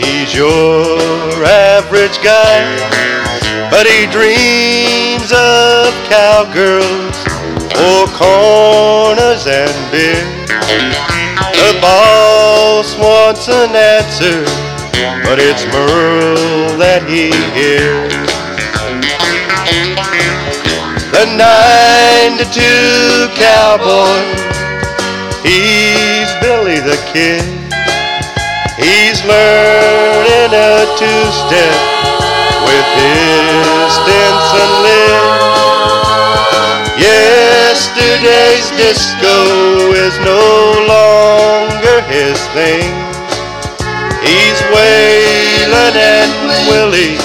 He's 0.00 0.34
your 0.34 1.44
average 1.44 2.16
guy, 2.24 2.56
but 3.70 3.86
he 3.86 4.06
dreams 4.08 5.30
of 5.30 5.92
cowgirls, 6.08 7.16
four 7.76 8.08
corners 8.16 9.44
and 9.46 9.76
beer. 9.92 10.24
The 11.52 11.78
boss 11.82 12.96
wants 12.96 13.48
an 13.48 13.76
answer, 13.76 14.40
but 15.28 15.38
it's 15.38 15.64
Merle 15.66 16.78
that 16.78 17.04
he 17.04 17.28
hears. 17.52 18.16
The 21.12 21.26
nine 21.36 22.38
to 22.38 22.46
two 22.48 23.28
cowboy, 23.36 24.24
he's 25.44 26.32
Billy 26.40 26.80
the 26.80 26.96
Kid. 27.12 27.59
He's 28.80 29.20
learning 29.24 30.52
a 30.56 30.88
two-step 30.96 31.80
with 32.64 32.86
his 32.96 33.92
Stetson 33.92 34.72
lid. 34.82 35.40
Yesterday's 36.96 38.68
disco 38.80 39.36
is 39.92 40.16
no 40.24 40.40
longer 40.88 42.00
his 42.08 42.40
thing. 42.56 42.88
He's 44.24 44.60
Waylon 44.72 45.96
and 45.96 46.32
Willie, 46.68 47.18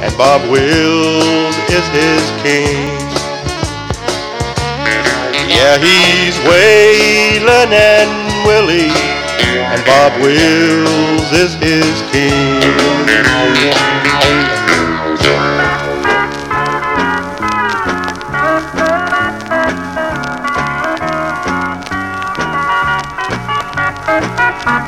and 0.00 0.16
Bob 0.16 0.40
Wills 0.50 1.56
is 1.68 1.86
his 1.92 2.24
king. 2.42 2.88
Yeah, 5.48 5.76
he's 5.76 6.36
Waylon 6.48 7.72
and 7.72 8.46
Willie, 8.46 8.92
and 9.60 9.84
Bob 9.84 10.12
Wills 10.22 11.32
is 11.32 11.54
his 11.54 12.10
king. 12.12 12.58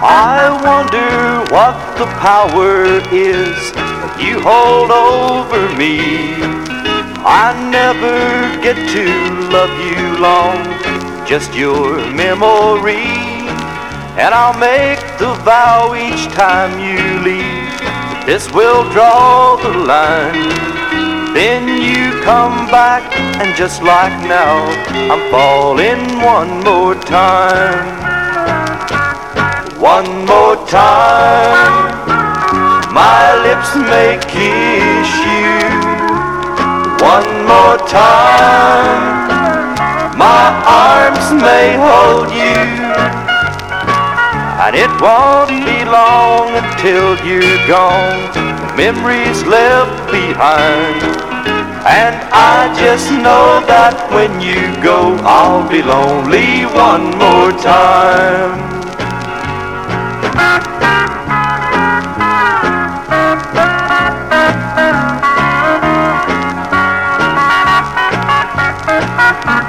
I 0.03 0.49
wonder 0.65 1.53
what 1.53 1.77
the 1.99 2.07
power 2.21 2.87
is 3.13 3.73
you 4.19 4.41
hold 4.41 4.91
over 4.91 5.77
me. 5.77 6.01
I 7.23 7.53
never 7.71 8.63
get 8.63 8.77
to 8.77 9.05
love 9.51 9.71
you 9.81 10.19
long, 10.19 11.27
just 11.27 11.55
your 11.55 11.99
memory. 12.13 13.30
And 14.21 14.35
I'll 14.35 14.59
make 14.59 15.01
the 15.17 15.33
vow 15.49 15.95
each 15.97 16.29
time 16.35 16.79
you 16.79 17.25
leave. 17.25 18.27
This 18.27 18.53
will 18.53 18.85
draw 18.93 19.57
the 19.57 19.73
line. 19.73 20.53
Then 21.33 21.65
you 21.67 22.21
come 22.21 22.67
back, 22.69 23.03
and 23.41 23.57
just 23.57 23.83
like 23.83 24.13
now, 24.29 24.61
I'm 25.11 25.25
falling 25.31 26.21
one 26.21 26.63
more 26.69 26.95
time. 26.97 27.89
One 29.81 30.27
more 30.27 30.57
time, 30.69 31.73
my 32.93 33.25
lips 33.47 33.73
may 33.75 34.21
kiss 34.29 35.11
you. 35.33 35.65
One 37.01 37.31
more 37.49 37.79
time, 37.89 39.01
my 40.19 40.45
arms 40.69 41.27
may 41.41 41.73
hold 41.81 42.31
you. 42.35 42.80
And 44.63 44.77
it 44.77 44.91
won't 45.01 45.49
be 45.49 45.85
long 45.87 46.53
until 46.53 47.17
you're 47.25 47.67
gone, 47.67 48.77
memories 48.77 49.43
left 49.45 50.13
behind. 50.13 51.01
And 51.89 52.15
I 52.31 52.69
just 52.79 53.11
know 53.11 53.65
that 53.67 53.97
when 54.13 54.39
you 54.39 54.61
go, 54.83 55.17
I'll 55.25 55.67
be 55.67 55.81
lonely 55.81 56.69
one 56.77 57.09
more 57.17 57.53
time. 57.57 58.61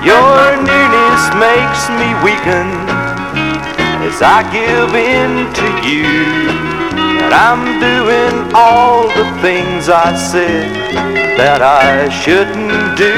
Your 0.03 0.57
nearness 0.67 1.23
makes 1.39 1.87
me 1.95 2.11
weaken 2.27 2.80
as 4.11 4.21
I 4.21 4.43
give 4.51 4.91
in 4.93 5.31
to 5.55 5.67
you. 5.87 6.51
And 7.23 7.33
I'm 7.33 7.63
doing 7.79 8.51
all 8.53 9.07
the 9.07 9.27
things 9.39 9.87
I 9.87 10.11
said 10.15 10.67
that 11.39 11.61
I 11.61 12.09
shouldn't 12.11 12.97
do. 12.97 13.15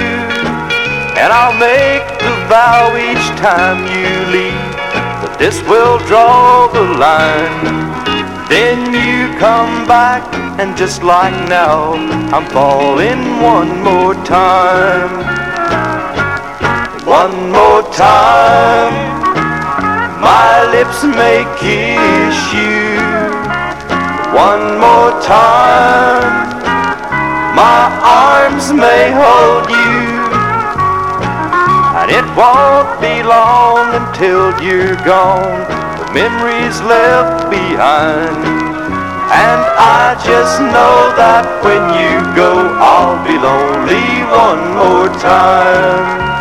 And 1.18 1.30
I'll 1.34 1.58
make 1.58 2.06
the 2.22 2.36
vow 2.46 2.94
each 3.10 3.28
time 3.42 3.80
you 3.90 4.10
leave 4.38 4.74
that 5.22 5.36
this 5.40 5.58
will 5.66 5.98
draw 6.06 6.70
the 6.70 6.86
line. 7.02 7.66
Then 8.54 8.94
you 8.94 9.34
come 9.40 9.88
back, 9.88 10.22
and 10.60 10.78
just 10.78 11.02
like 11.02 11.34
now, 11.50 11.94
I'm 12.36 12.46
falling 12.54 13.42
one 13.42 13.82
more 13.82 14.14
time. 14.26 15.26
One 17.08 17.52
more 17.52 17.82
time, 17.92 19.13
my 20.24 20.64
lips 20.72 21.04
may 21.04 21.44
kiss 21.60 22.38
you. 22.56 22.96
One 24.32 24.80
more 24.80 25.14
time, 25.22 26.50
my 27.54 27.82
arms 28.02 28.72
may 28.72 29.12
hold 29.12 29.68
you. 29.70 30.24
And 32.00 32.10
it 32.10 32.26
won't 32.36 32.92
be 33.00 33.22
long 33.22 33.86
until 34.02 34.50
you're 34.64 34.96
gone. 35.06 35.62
The 36.00 36.08
memories 36.14 36.82
left 36.82 37.50
behind. 37.52 38.44
And 39.34 39.62
I 39.78 40.16
just 40.26 40.60
know 40.60 40.98
that 41.22 41.46
when 41.64 41.84
you 42.00 42.22
go, 42.36 42.52
I'll 42.80 43.20
be 43.26 43.38
lonely 43.38 44.24
one 44.30 44.64
more 44.78 45.10
time. 45.20 46.33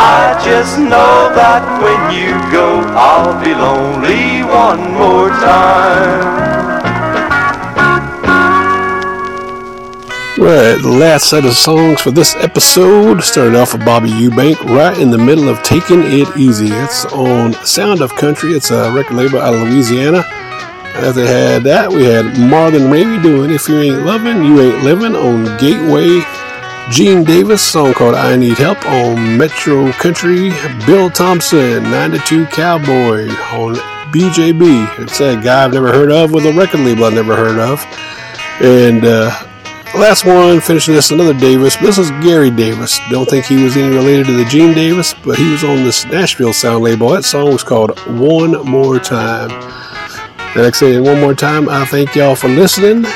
I 0.00 0.40
just 0.44 0.78
know 0.78 1.34
that 1.34 1.66
when 1.82 2.14
you 2.14 2.30
go, 2.52 2.78
I'll 2.94 3.34
be 3.42 3.52
lonely 3.52 4.44
one 4.44 4.92
more 4.94 5.28
time. 5.28 6.38
Right, 10.38 10.80
the 10.80 10.88
last 10.88 11.28
set 11.28 11.44
of 11.44 11.52
songs 11.54 12.00
for 12.00 12.12
this 12.12 12.36
episode 12.36 13.24
started 13.24 13.56
off 13.56 13.72
with 13.72 13.84
Bobby 13.84 14.10
Ewbank 14.10 14.64
right 14.66 14.96
in 14.96 15.10
the 15.10 15.18
middle 15.18 15.48
of 15.48 15.60
Taking 15.64 16.02
It 16.04 16.28
Easy. 16.36 16.68
It's 16.68 17.04
on 17.06 17.54
Sound 17.66 18.00
of 18.00 18.14
Country. 18.14 18.52
It's 18.52 18.70
a 18.70 18.92
record 18.92 19.16
label 19.16 19.40
out 19.40 19.54
of 19.54 19.62
Louisiana. 19.62 20.18
After 20.18 21.10
they 21.10 21.26
had 21.26 21.64
that, 21.64 21.90
we 21.90 22.04
had 22.04 22.24
Marlon 22.36 22.88
Ramey 22.88 23.20
doing 23.20 23.50
If 23.50 23.68
You 23.68 23.80
Ain't 23.80 24.04
Loving, 24.04 24.44
You 24.44 24.60
Ain't 24.60 24.84
Living 24.84 25.16
on 25.16 25.58
Gateway. 25.58 26.37
Gene 26.90 27.22
Davis, 27.22 27.62
song 27.62 27.92
called 27.92 28.14
I 28.14 28.36
Need 28.36 28.56
Help 28.58 28.84
on 28.86 29.36
Metro 29.36 29.92
Country. 29.92 30.50
Bill 30.86 31.10
Thompson, 31.10 31.82
Nine 31.82 32.12
to 32.12 32.18
Two 32.20 32.46
Cowboy 32.46 33.28
on 33.52 33.74
BJB. 34.12 34.98
It's 34.98 35.20
a 35.20 35.36
guy 35.36 35.64
I've 35.64 35.72
never 35.72 35.92
heard 35.92 36.10
of 36.10 36.32
with 36.32 36.46
a 36.46 36.52
record 36.52 36.80
label 36.80 37.04
I've 37.04 37.12
never 37.12 37.36
heard 37.36 37.58
of. 37.58 37.84
And 38.60 39.04
uh, 39.04 39.30
Last 39.94 40.26
one, 40.26 40.60
finishing 40.60 40.94
this, 40.94 41.10
another 41.10 41.32
Davis. 41.32 41.76
This 41.76 41.96
is 41.96 42.10
Gary 42.22 42.50
Davis. 42.50 43.00
Don't 43.10 43.28
think 43.28 43.46
he 43.46 43.62
was 43.62 43.76
any 43.76 43.88
related 43.94 44.26
to 44.26 44.36
the 44.36 44.44
Gene 44.44 44.74
Davis, 44.74 45.14
but 45.24 45.38
he 45.38 45.50
was 45.50 45.64
on 45.64 45.76
this 45.76 46.04
Nashville 46.04 46.52
sound 46.52 46.84
label. 46.84 47.08
That 47.08 47.24
song 47.24 47.52
was 47.52 47.64
called 47.64 47.98
One 48.06 48.52
More 48.66 48.98
Time. 48.98 49.50
And 49.50 50.62
like 50.62 50.74
I 50.74 50.78
say, 50.78 51.00
one 51.00 51.20
more 51.20 51.34
time, 51.34 51.68
I 51.68 51.86
thank 51.86 52.14
y'all 52.14 52.34
for 52.34 52.48
listening. 52.48 53.06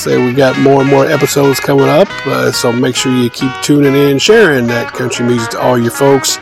Say 0.00 0.16
we've 0.16 0.36
got 0.36 0.58
more 0.58 0.80
and 0.80 0.90
more 0.90 1.06
episodes 1.06 1.60
coming 1.60 1.88
up, 1.88 2.08
uh, 2.26 2.50
so 2.50 2.72
make 2.72 2.96
sure 2.96 3.12
you 3.12 3.28
keep 3.28 3.52
tuning 3.62 3.94
in, 3.94 4.18
sharing 4.18 4.66
that 4.68 4.94
country 4.94 5.26
music 5.26 5.50
to 5.50 5.60
all 5.60 5.78
your 5.78 5.90
folks. 5.90 6.38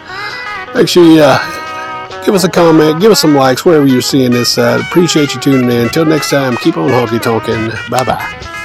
Make 0.77 0.87
sure 0.89 1.05
you 1.05 1.21
uh, 1.21 2.25
give 2.25 2.37
us 2.37 2.45
a 2.45 2.49
comment, 2.49 3.01
give 3.01 3.11
us 3.11 3.21
some 3.21 3.35
likes 3.35 3.65
wherever 3.65 3.87
you're 3.87 4.01
seeing 4.01 4.31
this. 4.31 4.59
Uh, 4.59 4.81
appreciate 4.89 5.35
you 5.35 5.41
tuning 5.41 5.71
in. 5.71 5.87
Until 5.87 6.05
next 6.05 6.31
time, 6.31 6.57
keep 6.59 6.77
on 6.77 6.89
honky 6.89 7.19
tonking. 7.19 7.91
Bye 7.91 8.05
bye. 8.05 8.58